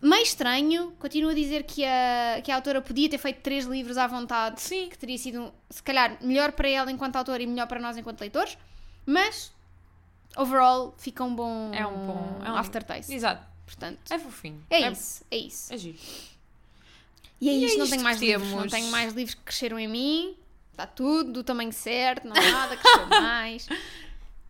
Meio 0.00 0.22
estranho, 0.22 0.92
continuo 0.98 1.30
a 1.30 1.34
dizer 1.34 1.64
que 1.64 1.84
a, 1.84 2.40
que 2.42 2.50
a 2.50 2.54
autora 2.56 2.80
podia 2.80 3.10
ter 3.10 3.18
feito 3.18 3.40
três 3.42 3.66
livros 3.66 3.98
à 3.98 4.06
vontade, 4.06 4.60
Sim. 4.62 4.88
que 4.88 4.96
teria 4.96 5.18
sido, 5.18 5.52
se 5.68 5.82
calhar, 5.82 6.16
melhor 6.22 6.52
para 6.52 6.68
ela 6.68 6.90
enquanto 6.90 7.16
autora 7.16 7.42
e 7.42 7.46
melhor 7.46 7.66
para 7.66 7.80
nós 7.80 7.96
enquanto 7.96 8.20
leitores, 8.20 8.56
mas 9.04 9.52
overall 10.36 10.94
fica 10.98 11.24
um 11.24 11.34
bom, 11.34 11.72
É 11.74 11.86
um 11.86 12.06
bom- 12.06 12.40
é 12.44 12.52
um- 12.52 12.56
aftertaste. 12.56 13.12
exato 13.12 13.46
Portanto, 13.66 13.98
é 14.10 14.18
fofinho 14.18 14.64
é, 14.70 14.90
isso, 14.90 15.22
é 15.30 15.36
isso. 15.36 15.72
é 15.74 15.76
giro 15.76 15.98
E 17.40 17.48
é 17.48 17.52
E 17.52 17.64
é 17.64 17.66
isto, 17.66 17.76
não 17.78 17.84
isto 17.84 17.92
tenho 17.92 18.02
mais 18.02 18.18
que 18.18 18.24
livros, 18.26 18.48
não 18.50 18.56
temos. 18.58 18.72
tenho 18.72 18.90
mais 18.90 19.12
livros 19.12 19.34
que 19.34 19.42
cresceram 19.42 19.78
em 19.78 19.86
mim, 19.88 20.36
está 20.72 20.86
tudo 20.86 21.32
do 21.32 21.44
tamanho 21.44 21.72
certo, 21.72 22.26
não 22.26 22.34
há 22.34 22.50
nada 22.50 22.76
que 22.76 22.82
cresceu 22.82 23.06
mais. 23.08 23.68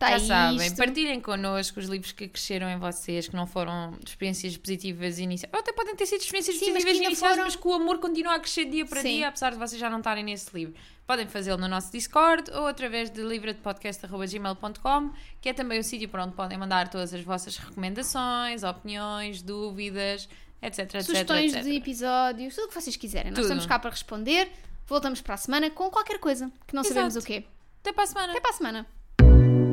Está 0.01 0.17
Já 0.17 0.19
sabem, 0.27 0.65
isto. 0.65 0.77
partilhem 0.77 1.19
connosco 1.19 1.77
os 1.77 1.87
livros 1.87 2.13
que 2.13 2.29
cresceram 2.29 2.69
em 2.69 2.77
vocês, 2.79 3.27
que 3.27 3.35
não 3.35 3.45
foram 3.45 3.93
experiências 4.05 4.55
positivas 4.55 5.19
iniciais. 5.19 5.51
Ou 5.53 5.59
até 5.59 5.73
podem 5.73 5.93
ter 5.93 6.05
sido 6.05 6.21
experiências 6.21 6.55
Sim, 6.57 6.71
mas 6.71 6.83
positivas 6.85 6.95
ainda 6.95 7.07
iniciais, 7.09 7.33
foram- 7.35 7.43
mas 7.45 7.55
que 7.57 7.67
o 7.67 7.73
amor 7.73 7.99
continua 7.99 8.35
a 8.35 8.39
crescer 8.39 8.63
dia 8.63 8.85
para 8.85 9.01
Sim. 9.01 9.09
dia, 9.17 9.27
apesar 9.27 9.49
de 9.51 9.57
vocês 9.57 9.77
já 9.77 9.89
não 9.89 9.97
estarem 9.97 10.23
nesse 10.23 10.55
livro. 10.55 10.73
Podem 11.05 11.27
fazê-lo 11.27 11.57
no 11.57 11.67
nosso 11.67 11.91
Discord 11.91 12.49
ou 12.51 12.67
através 12.67 13.09
de 13.09 13.21
livradepodcast.gmail.com, 13.21 15.11
que 15.41 15.49
é 15.49 15.53
também 15.53 15.79
o 15.79 15.83
sítio 15.83 16.07
para 16.07 16.23
onde 16.23 16.33
podem 16.33 16.57
mandar 16.57 16.87
todas 16.87 17.13
as 17.13 17.21
vossas 17.21 17.57
recomendações, 17.57 18.63
opiniões, 18.63 19.41
dúvidas, 19.41 20.29
etc, 20.61 20.79
etc, 20.85 21.01
Sugestões 21.01 21.51
etc. 21.53 21.63
de 21.65 21.75
episódios, 21.75 22.55
tudo 22.55 22.65
o 22.65 22.67
que 22.69 22.75
vocês 22.81 22.95
quiserem. 22.95 23.31
Nós 23.31 23.37
Tudo. 23.39 23.45
estamos 23.45 23.65
cá 23.65 23.77
para 23.79 23.89
responder. 23.89 24.49
Voltamos 24.87 25.21
para 25.21 25.33
a 25.35 25.37
semana 25.37 25.69
com 25.69 25.89
qualquer 25.89 26.19
coisa 26.19 26.49
que 26.67 26.73
não 26.73 26.81
Exato. 26.81 26.93
sabemos 26.95 27.15
o 27.15 27.21
quê. 27.21 27.43
Até 27.81 27.93
para 27.93 28.03
a 28.03 28.07
semana! 28.07 28.31
Até 28.31 28.41
para 28.41 28.49
a 28.51 28.53
semana. 28.53 28.85